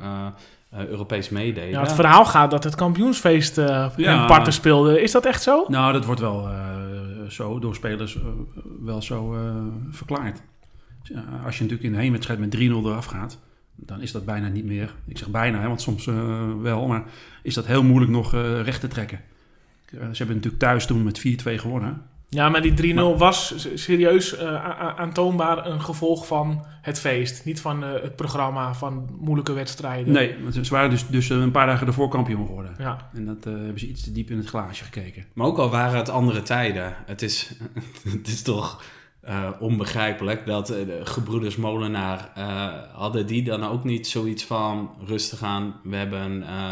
[0.89, 1.69] Europees meededen.
[1.69, 4.21] Ja, het verhaal gaat dat het kampioensfeest eh Ja.
[4.21, 5.01] en parten speelde.
[5.01, 5.65] Is dat echt zo?
[5.67, 6.55] Nou, dat wordt wel eh,
[7.29, 8.17] zo door spelers
[8.81, 9.39] wel zo eh,
[9.91, 10.41] verklaard.
[11.45, 13.39] Als je natuurlijk in de heenwedstrijd met 3-0 eraf gaat,
[13.75, 14.95] dan is dat bijna niet meer.
[15.07, 17.03] Ik zeg bijna, hè, want soms eh, wel, maar
[17.43, 19.19] is dat heel moeilijk nog eh, recht te trekken.
[19.85, 22.01] Eh, ze hebben natuurlijk thuis toen met 4-2 gewonnen.
[22.33, 24.65] Ja, maar die 3-0 was serieus eh,
[24.99, 27.45] aantoonbaar een gevolg van het feest.
[27.45, 30.13] Niet van eh, het programma van moeilijke wedstrijden.
[30.13, 32.75] Nee, want ze waren dus, dus een paar dagen ervoor kampioen geworden.
[32.77, 35.25] Ja, En dat eh, hebben ze iets te diep in het glaasje gekeken.
[35.33, 37.55] Maar ook al waren het andere tijden, het is,
[38.17, 38.83] het is toch
[39.21, 44.89] eh, onbegrijpelijk dat eh, de gebroeders Molenaar, eh, hadden die dan ook niet zoiets van
[45.05, 46.71] rustig aan, we hebben eh,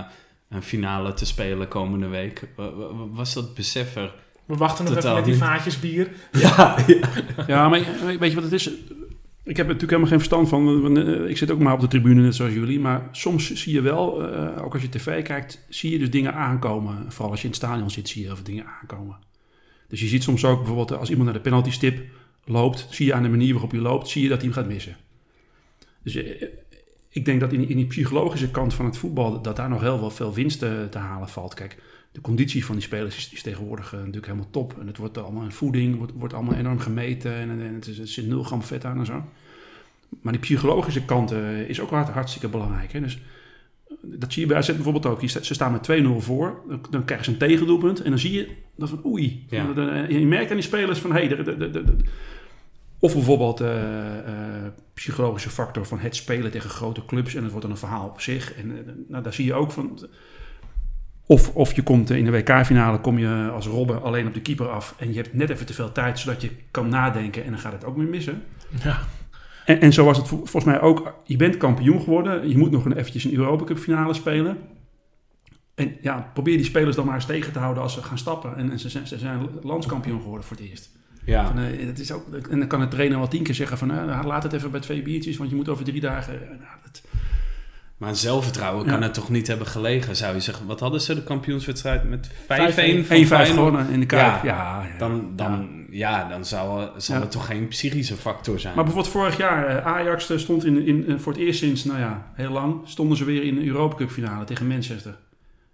[0.49, 2.47] een finale te spelen komende week.
[2.55, 4.13] Wa- wa- Was dat besef er?
[4.45, 6.09] we wachten nog even met die vaatjes bier.
[6.41, 6.75] Ja,
[7.47, 7.79] Ja, maar
[8.19, 8.67] weet je wat het is?
[9.43, 10.97] Ik heb er natuurlijk helemaal geen verstand van.
[11.27, 12.79] Ik zit ook maar op de tribune, net zoals jullie.
[12.79, 16.33] Maar soms zie je wel, eh, ook als je tv kijkt, zie je dus dingen
[16.33, 17.05] aankomen.
[17.11, 19.17] Vooral als je in het stadion zit, zie je heel veel dingen aankomen.
[19.87, 22.01] Dus je ziet soms ook bijvoorbeeld als iemand naar de penalty stip
[22.49, 24.67] loopt, zie je aan de manier waarop hij loopt, zie je dat hij hem gaat
[24.67, 24.97] missen.
[26.03, 26.43] Dus eh,
[27.09, 29.99] ik denk dat in, in die psychologische kant van het voetbal, dat daar nog heel
[29.99, 31.53] wel veel winst te, te halen valt.
[31.53, 31.77] Kijk,
[32.11, 34.75] de conditie van die spelers is, is tegenwoordig eh, natuurlijk helemaal top.
[34.79, 37.99] En het wordt allemaal in voeding, wordt, wordt allemaal enorm gemeten en, en het, is,
[37.99, 39.23] er zit 0 gram vet aan en zo.
[40.21, 42.91] Maar die psychologische kant eh, is ook hart- hartstikke belangrijk.
[42.91, 42.99] Hè?
[43.01, 43.15] Dus
[43.87, 45.21] eh, dat zie je bij AZ bijvoorbeeld ook.
[45.29, 48.31] Sta- Ze staan met 2-0 voor, dan, dan krijgen ze een tegendoelpunt en dan zie
[48.33, 49.45] je dat van oei.
[49.49, 50.05] Ja.
[50.09, 51.95] Je merkt aan die spelers van hé, hey, de-
[52.99, 57.65] of bijvoorbeeld eh, eh, psychologische factor van het spelen tegen grote clubs en het wordt
[57.65, 58.53] dan een verhaal op zich.
[58.53, 59.99] En eh, nou, daar zie je ook van.
[61.25, 64.69] Of, of je komt in de WK-finale, kom je als Robben alleen op de keeper
[64.69, 67.59] af en je hebt net even te veel tijd zodat je kan nadenken en dan
[67.59, 68.43] gaat het ook weer missen.
[68.83, 68.99] Ja.
[69.65, 71.13] En, en zo was het vol- volgens mij ook.
[71.23, 72.49] Je bent kampioen geworden.
[72.49, 74.57] Je moet nog een, eventjes een Europa Cup finale spelen.
[75.75, 78.55] En ja, probeer die spelers dan maar eens tegen te houden als ze gaan stappen.
[78.55, 80.91] En, en ze, zijn, ze zijn landskampioen geworden voor het eerst.
[81.29, 81.47] Ja.
[81.47, 83.91] Van, eh, dat is ook, en dan kan de trainer wel tien keer zeggen van...
[83.91, 86.33] eh, laat het even bij twee biertjes, want je moet over drie dagen...
[86.41, 87.01] eh, nou, dat,
[87.97, 88.91] Maar zelfvertrouwen Ja.
[88.91, 90.65] kan het toch niet hebben gelegen, zou je zeggen.
[90.65, 93.47] Wat hadden ze de kampioenswedstrijd met 5-1 van 1-5 Feyenoord?
[93.47, 94.43] gewonnen in de Kuip.
[94.43, 94.55] Ja.
[94.55, 96.27] Ja, ja, Dan, dan, ja.
[96.29, 98.75] dan zal, zal het toch geen psychische factor zijn.
[98.75, 102.51] Maar bijvoorbeeld vorig jaar, Ajax stond in, in, voor het eerst sinds, nou ja, heel
[102.51, 105.17] lang, stonden ze weer in de Europa Cup finale tegen Manchester.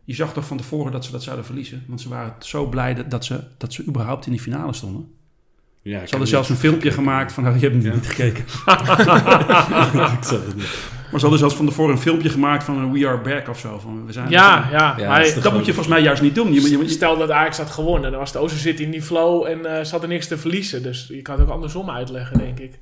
[0.04, 1.84] Je zag toch van tevoren dat ze dat zouden verliezen.
[1.88, 5.14] Want ze waren zo blij dat, dat, ze, dat ze überhaupt in die finale stonden.
[5.92, 7.04] Ja, Ze hadden zelfs een filmpje gekeken.
[7.04, 8.44] gemaakt van, nou, je hebt hem niet gekeken.
[10.18, 10.94] ik zag het niet.
[11.12, 13.80] Maar ze hadden zelfs van tevoren een filmpje gemaakt van We Are Back of zo.
[13.80, 14.96] Van, we zijn Ja, ja.
[14.98, 16.54] Ja, maar dat moet je volgens mij juist niet doen.
[16.54, 19.02] Je, je, je- Stel dat Ajax had gewonnen, dan was de Ozo City in die
[19.02, 20.84] flow en eh ze hadden niks te verliezen.
[20.84, 22.80] Dus je kan het ook andersom uitleggen, denk ik.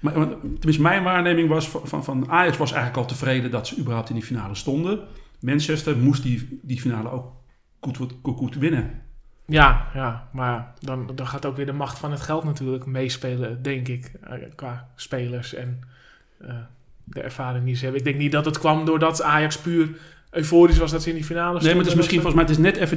[0.00, 3.66] Maar, maar tenminste, mijn waarneming was van, van, van Ajax was eigenlijk al tevreden dat
[3.66, 4.98] ze überhaupt in die finale stonden.
[5.40, 7.26] Manchester moest die, die finale ook
[7.80, 8.90] goed, goed, goed, goed winnen.
[9.46, 13.62] Ja, ja, maar dan, dan gaat ook weer de macht van het geld natuurlijk meespelen,
[13.62, 14.12] denk ik.
[14.24, 15.80] eh, Qua spelers en
[16.40, 16.54] eh,
[17.04, 18.00] de ervaring die ze hebben.
[18.00, 19.88] Ik denk niet dat het kwam doordat Ajax puur
[20.30, 21.64] euforisch was dat ze in die finale stonden.
[21.66, 22.96] Nee, maar het is misschien volgens mij het is net even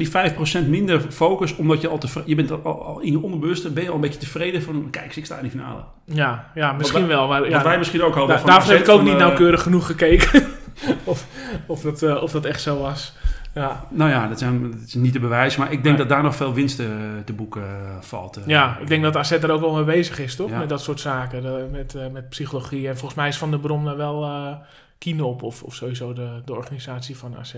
[0.60, 3.70] die 5% minder focus, omdat je al tevreden, je bent al, al in je onderbewuste
[3.70, 5.84] ben je al een beetje tevreden van, kijk, ik sta in die finale.
[6.06, 7.28] Ja, ja misschien wel.
[7.28, 8.38] Maar, ja, Wat wij misschien ook hadden.
[8.38, 10.46] da- daarvoor heb ik ook niet eh, nauwkeurig genoeg gekeken
[11.04, 11.26] of,
[11.66, 13.14] of, dat, of dat echt zo was.
[13.54, 16.24] Ja, Nou ja, dat, zijn, dat is niet te bewijzen, maar ik denk dat daar
[16.24, 18.38] nog veel winst te, te boeken eh, valt.
[18.38, 18.44] eh.
[18.48, 20.50] ja ik denk dat AZ er ook wel mee bezig is, toch?
[20.50, 20.60] Ja.
[20.60, 22.88] Met dat soort zaken, de- met, eh, met psychologie.
[22.88, 24.56] En volgens mij is Van der Brom daar wel eh
[24.98, 27.54] keen op, of, of sowieso de, de organisatie van AZ.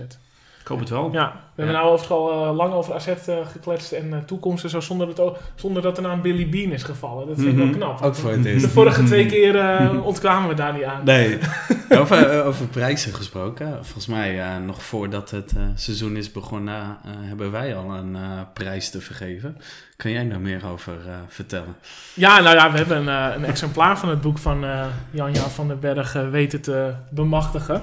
[0.62, 1.08] Ik hoop het wel.
[1.12, 4.64] Ja, we hebben nou overigens al eh, lang over AZ eh, gekletst en eh, toekomst
[4.64, 7.26] en zo, zonder ook- zonder dat er naam Billy Bean is gevallen.
[7.26, 7.64] Dat vind ik Mhm.
[7.66, 8.02] wel knap.
[8.02, 8.66] Ook voor het De eerst.
[8.66, 11.00] vorige twee keer eh, ontkwamen we daar niet aan.
[11.04, 11.38] Nee,
[12.00, 13.68] over, over prijzen gesproken.
[13.80, 18.16] Volgens mij, eh, nog voordat het eh, seizoen is begonnen, eh, hebben wij al een
[18.16, 19.56] eh, prijs te vergeven.
[19.96, 21.76] Kan jij daar meer over eh, vertellen?
[22.14, 25.68] Ja, nou ja, we hebben een, een exemplaar van het boek van eh Janja van
[25.68, 27.82] den Berg weten te bemachtigen.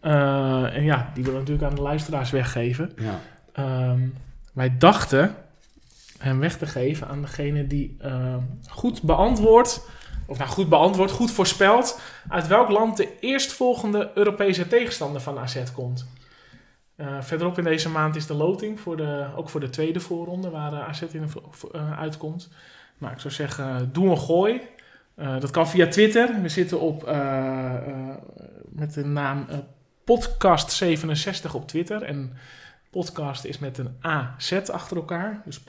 [0.00, 2.92] Eh, en ja, die willen we natuurlijk aan de luisteraars weggeven.
[2.96, 3.20] Ja.
[3.52, 4.00] Ehm,
[4.52, 5.34] wij dachten
[6.18, 9.88] hem weg te geven aan degene die ehm, goed beantwoordt,
[10.26, 15.72] of nou goed beantwoord, goed voorspelt, uit welk land de eerstvolgende Europese tegenstander van AZ
[15.72, 16.06] komt.
[16.98, 20.50] Eh, verderop in deze maand is de loting, voor de, ook voor de tweede voorronde,
[20.50, 21.28] waar eh, AZ in
[21.72, 22.48] eh, uitkomt.
[22.98, 24.60] Nou, ik zou zeggen, doe een gooi.
[25.14, 26.42] Dat kan via Twitter.
[26.42, 27.06] We zitten op,
[28.68, 29.46] met de naam
[30.08, 32.02] Podcast67 op Twitter.
[32.02, 32.32] En
[32.90, 35.42] podcast is met een AZ achter elkaar.
[35.44, 35.64] Dus podcast67.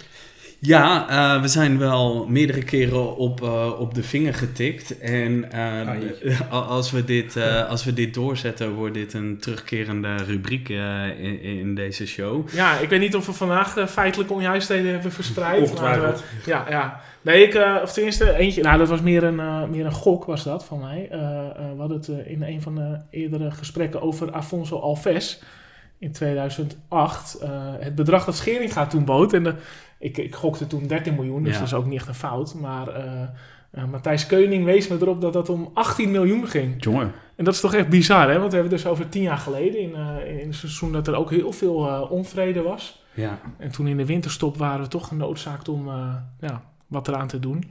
[0.63, 4.99] Ja, eh, we zijn wel meerdere keren op, eh, op de vinger getikt.
[4.99, 5.89] En eh,
[6.51, 11.09] Ah, als, we dit, eh, als we dit doorzetten, wordt dit een terugkerende rubriek eh,
[11.19, 12.49] in, in deze show.
[12.53, 15.61] Ja, ik weet niet of we vandaag feitelijke onjuistheden hebben verspreid.
[15.63, 16.23] Ongetwijfeld.
[16.47, 17.01] maar, ja, ja.
[17.23, 20.45] Nee, ik, eh, of tenminste, eentje, nou dat was meer een, meer een gok was
[20.45, 21.09] dat van mij.
[21.11, 25.41] Eh, eh, we hadden het in een van de eerdere gesprekken over Afonso Alves
[25.99, 27.39] in 2008.
[27.43, 27.49] Eh,
[27.79, 29.33] het bedrag dat Scheringa toen bood.
[29.33, 29.55] En de,
[30.01, 31.59] ik, ik gokte toen 13 miljoen, dus Ja.
[31.59, 32.55] dat is ook niet echt een fout.
[32.55, 36.85] Maar eh, Matthijs Keuning wees me erop dat dat om 18 miljoen ging.
[36.85, 37.13] Jongen.
[37.37, 38.39] En dat is toch echt bizar, hè?
[38.39, 41.15] Want we hebben dus over tien jaar geleden, in, eh, in een seizoen dat er
[41.15, 41.77] ook heel veel
[42.11, 43.03] onvrede was.
[43.15, 43.39] Ja.
[43.59, 45.89] En toen in de winterstop waren we toch genoodzaakt om
[46.41, 47.65] ja, wat eraan te doen.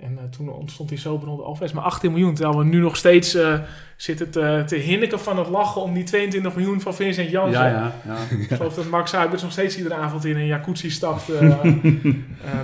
[0.00, 1.72] En eh, toen ontstond die zomerronde Alves.
[1.72, 3.58] Maar 18 miljoen, terwijl we nu nog steeds eh,
[3.96, 7.64] zitten te, te hinniken van het lachen om die 22 miljoen van Vincent Janssen.
[7.64, 8.36] Ja, ja, ja.
[8.38, 11.60] Ik geloof dat Max Huibers nog steeds iedere avond in een jacuzzi stapt, eh,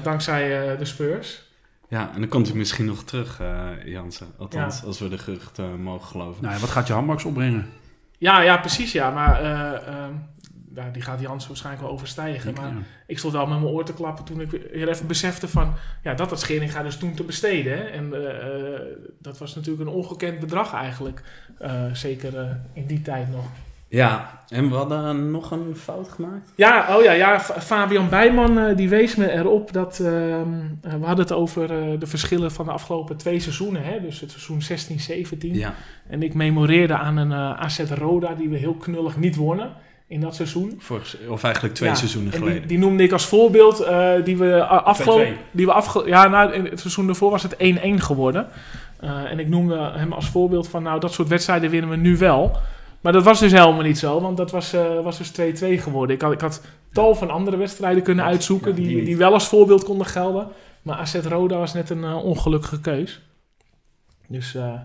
[0.03, 1.43] dankzij eh, de Spurs.
[1.89, 4.27] ja, en dan komt hij misschien nog terug, eh Jansen.
[4.39, 6.43] Althans, als we de geruchten mogen geloven.
[6.43, 7.67] Nou, ja, wat gaat je handbaks opbrengen?
[8.19, 9.11] Ja, ja, precies ja.
[9.11, 9.43] Maar
[10.93, 12.51] die gaat Jansen waarschijnlijk wel overstijgen.
[12.51, 12.83] Ik, maar ja.
[13.07, 15.75] ik stond wel met mijn oor te klappen toen ik weer even besefte van...
[16.03, 17.79] Ja, dat had Scheringa dus toen te besteden.
[17.79, 17.85] Hè?
[17.85, 18.81] En eh, eh,
[19.19, 21.23] dat was natuurlijk een ongekend bedrag eigenlijk.
[21.59, 23.45] Eh, zeker in die tijd nog.
[23.89, 26.53] Ja, en we hadden nog een fout gemaakt.
[26.57, 30.01] Ja, oh ja, ja Fa- Fabian Bijman die wees me erop dat...
[30.01, 30.49] ehm,
[30.83, 31.69] eh, we hadden het over
[31.99, 33.85] de verschillen van de afgelopen twee seizoenen.
[33.85, 34.01] Hè?
[34.01, 34.61] Dus het seizoen
[35.37, 35.37] 16-17.
[35.39, 35.75] Ja,
[36.09, 39.73] En ik memoreerde aan een AZ Roda die we heel knullig niet wonnen
[40.15, 40.75] in dat seizoen.
[40.79, 42.59] vorig, of eigenlijk twee Ja, seizoenen en geleden.
[42.59, 45.35] Die, die noemde ik als voorbeeld eh, die we uh, afgelopen...
[45.35, 45.39] 2-2.
[45.51, 47.59] Die we afge ja, nou, in het seizoen ervoor was het 1-1
[47.95, 48.49] geworden.
[49.01, 50.83] Eh, en ik noemde hem als voorbeeld van...
[50.83, 52.57] Nou, dat soort wedstrijden winnen we nu wel.
[53.01, 54.21] Maar dat was dus helemaal niet zo.
[54.21, 56.17] Want dat was, eh, was dus 2-2 geworden.
[56.17, 56.63] Ik had, ik had
[56.93, 58.71] tal van andere wedstrijden kunnen uitzoeken...
[58.71, 60.49] ja, die die, wel als voorbeeld konden gelden.
[60.83, 63.21] Maar AZ Roda was net een eh, ongelukkige keus.
[64.29, 64.55] Dus...
[64.55, 64.81] eh,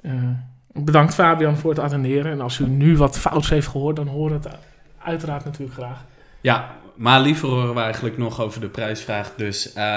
[0.00, 0.30] eh,
[0.74, 2.32] bedankt Fabian voor het attenderen.
[2.32, 3.96] En als u nu wat fouts heeft gehoord...
[3.96, 4.58] dan horen we het
[5.04, 6.04] uiteraard natuurlijk graag.
[6.40, 9.32] Ja, maar liever horen we eigenlijk nog over de prijsvraag.
[9.36, 9.94] Dus eh,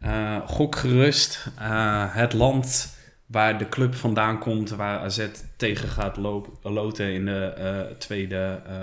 [0.00, 1.48] eh, gok gerust.
[1.58, 5.26] Eh, het land waar de club vandaan komt, waar AZ
[5.56, 8.74] tegen gaat loop- loten in de eh, tweede eh,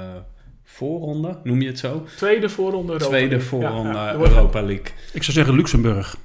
[0.64, 2.06] voorronde, noem je het zo?
[2.18, 4.18] Tweede voorronde Europa tweede voorronde Ja, ja.
[4.18, 4.86] Wordt- Europa League.
[5.14, 6.16] Ik zou zeggen Luxemburg.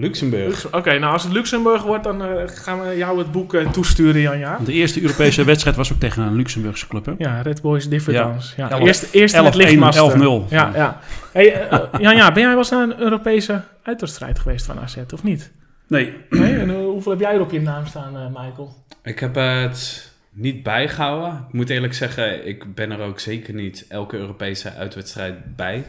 [0.00, 0.46] Luxemburg.
[0.46, 3.68] Lux- Oké, nou als het Luxemburg wordt, dan eh, gaan we jou het boek eh,
[3.70, 4.58] toesturen, Janja.
[4.64, 7.06] De eerste Europese wedstrijd was ook tegen een Luxemburgse club.
[7.06, 7.12] Hè?
[7.18, 8.54] Ja, Red Boys Differdans.
[8.56, 8.70] Ja.
[8.70, 10.20] Elf- Eerst, eerst in het 11-1, lichtmasten.
[10.20, 10.48] 11-0.
[10.50, 11.00] Ja, ja.
[11.32, 15.22] Hey, eh, Janja, ben jij wel eens naar een Europese uitwedstrijd geweest van AZ, of
[15.22, 15.50] niet?
[15.88, 16.56] Nee, Nee?
[16.58, 18.74] En hoeveel heb jij er op je naam staan, eh, Michael?
[19.02, 21.44] Ik heb het niet bijgehouden.
[21.48, 25.84] Ik moet eerlijk zeggen, ik ben er ook zeker niet elke Europese uitwedstrijd bij.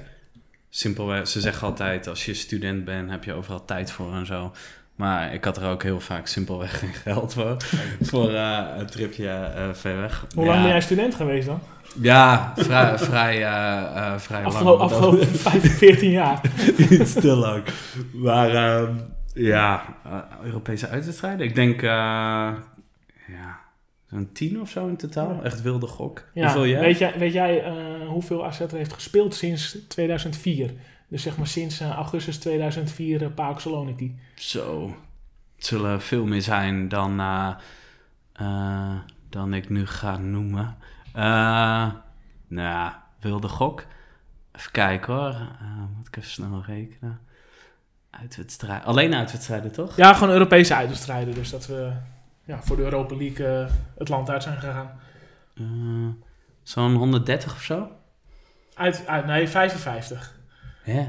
[0.73, 4.51] Simpelweg, ze zeggen altijd, als je student bent, heb je overal tijd voor en zo.
[4.95, 7.57] Maar ik had er ook heel vaak simpelweg geen geld voor.
[8.01, 10.25] voor eh, een tripje eh, ver weg.
[10.35, 11.59] Hoe ja, lang ben jij student geweest dan?
[12.01, 14.81] Ja, vrij, vrij, eh, vrij Afgelo lang.
[14.81, 16.41] afgelopen 15, 14 jaar.
[16.89, 17.63] Niet te lang.
[18.13, 18.93] Maar ehm,
[19.33, 19.83] ja,
[20.43, 21.45] Europese uitwedstrijden.
[21.45, 21.89] Ik denk, eh,
[23.27, 23.59] ja,
[24.09, 25.39] zo'n tien of zo in totaal.
[25.43, 26.23] Echt wilde gok.
[26.33, 26.43] Ja.
[26.43, 26.79] Hoeveel jij?
[26.81, 27.73] Weet jij, weet jij eh,
[28.11, 30.73] hoeveel AZ er heeft gespeeld sinds 2004?
[31.07, 34.15] Dus zeg maar sinds eh, augustus 2004 uh, PAOK Saloniki.
[34.35, 34.95] Zo.
[35.55, 37.51] Het zullen veel meer zijn dan, eh,
[38.33, 38.95] eh,
[39.29, 40.77] dan ik nu ga noemen.
[41.13, 41.23] Eh,
[42.47, 43.85] nou ja, wilde gok.
[44.51, 45.29] Even kijken hoor.
[45.33, 47.19] Eh, moet ik even snel rekenen.
[48.09, 48.85] Uitwedstrijden.
[48.85, 49.95] Alleen uitwedstrijden, toch?
[49.95, 51.33] Ja, gewoon Europese uitwedstrijden.
[51.33, 51.91] Dus dat we
[52.45, 54.99] ja, voor de Europa League eh, het land uit zijn gegaan.
[55.55, 55.63] Eh,
[56.63, 57.91] Zo'n 130 of zo?
[58.81, 60.39] Uit, uit, nee, 55.
[60.85, 61.07] Ja.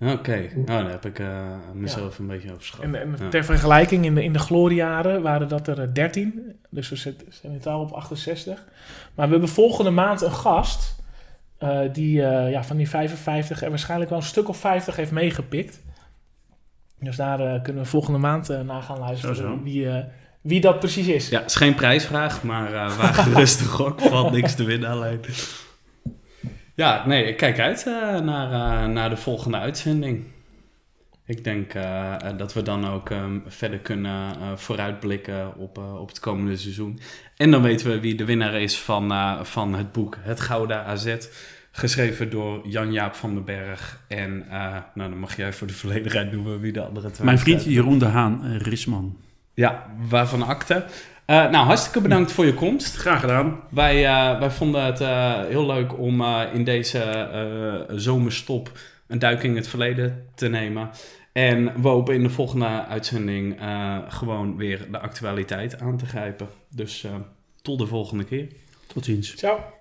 [0.00, 0.48] Oké.
[0.56, 2.80] Oh, dan heb ik eh, mezelf een beetje overschat.
[2.80, 3.28] En, en Ja.
[3.28, 6.56] ter vergelijking, in de, in de gloriejaren waren dat er eh, 13.
[6.70, 8.64] Dus we zitten- zijn in totaal op 68.
[9.14, 10.96] Maar we hebben volgende maand een gast...
[11.58, 15.10] eh, die eh, ja, van die 55 er waarschijnlijk wel een stuk of 50 heeft
[15.10, 15.80] meegepikt.
[17.00, 19.36] Dus daar eh, kunnen we volgende maand eh, naar gaan luisteren.
[19.36, 19.62] Zo, zo.
[19.62, 20.04] Wie, eh,
[20.40, 21.28] wie dat precies is.
[21.28, 25.20] Ja, is geen prijsvraag, maar eh waar gerust de gok valt niks te winnen alleen.
[26.74, 30.24] Ja, nee, ik kijk uit eh, naar, eh, naar de volgende uitzending.
[31.26, 36.56] Ik denk eh, dat we dan ook ehm, verder kunnen vooruitblikken op, op het komende
[36.56, 37.00] seizoen.
[37.36, 39.12] En dan weten we wie de winnaar is van,
[39.46, 41.16] van het boek Het Gouden AZ.
[41.72, 44.00] Geschreven door Jan-Jaap van den Berg.
[44.08, 44.46] En
[44.94, 47.64] nou, dan mag jij voor de volledigheid noemen wie de andere twee mijn vriend.
[47.64, 49.16] Jeroen de Haan Risman.
[49.54, 50.84] Ja, waarvan akte.
[51.32, 52.96] Eh, nou, hartstikke bedankt voor je komst.
[52.96, 53.60] Graag gedaan.
[53.70, 58.72] Wij, eh, wij vonden het eh, heel leuk om eh, in deze eh, zomerstop
[59.06, 60.90] een duik in het verleden te nemen.
[61.32, 66.48] En we hopen in de volgende uitzending eh, gewoon weer de actualiteit aan te grijpen.
[66.74, 67.10] Dus eh,
[67.62, 68.48] tot de volgende keer.
[68.86, 69.36] Tot ziens.
[69.36, 69.80] Ciao.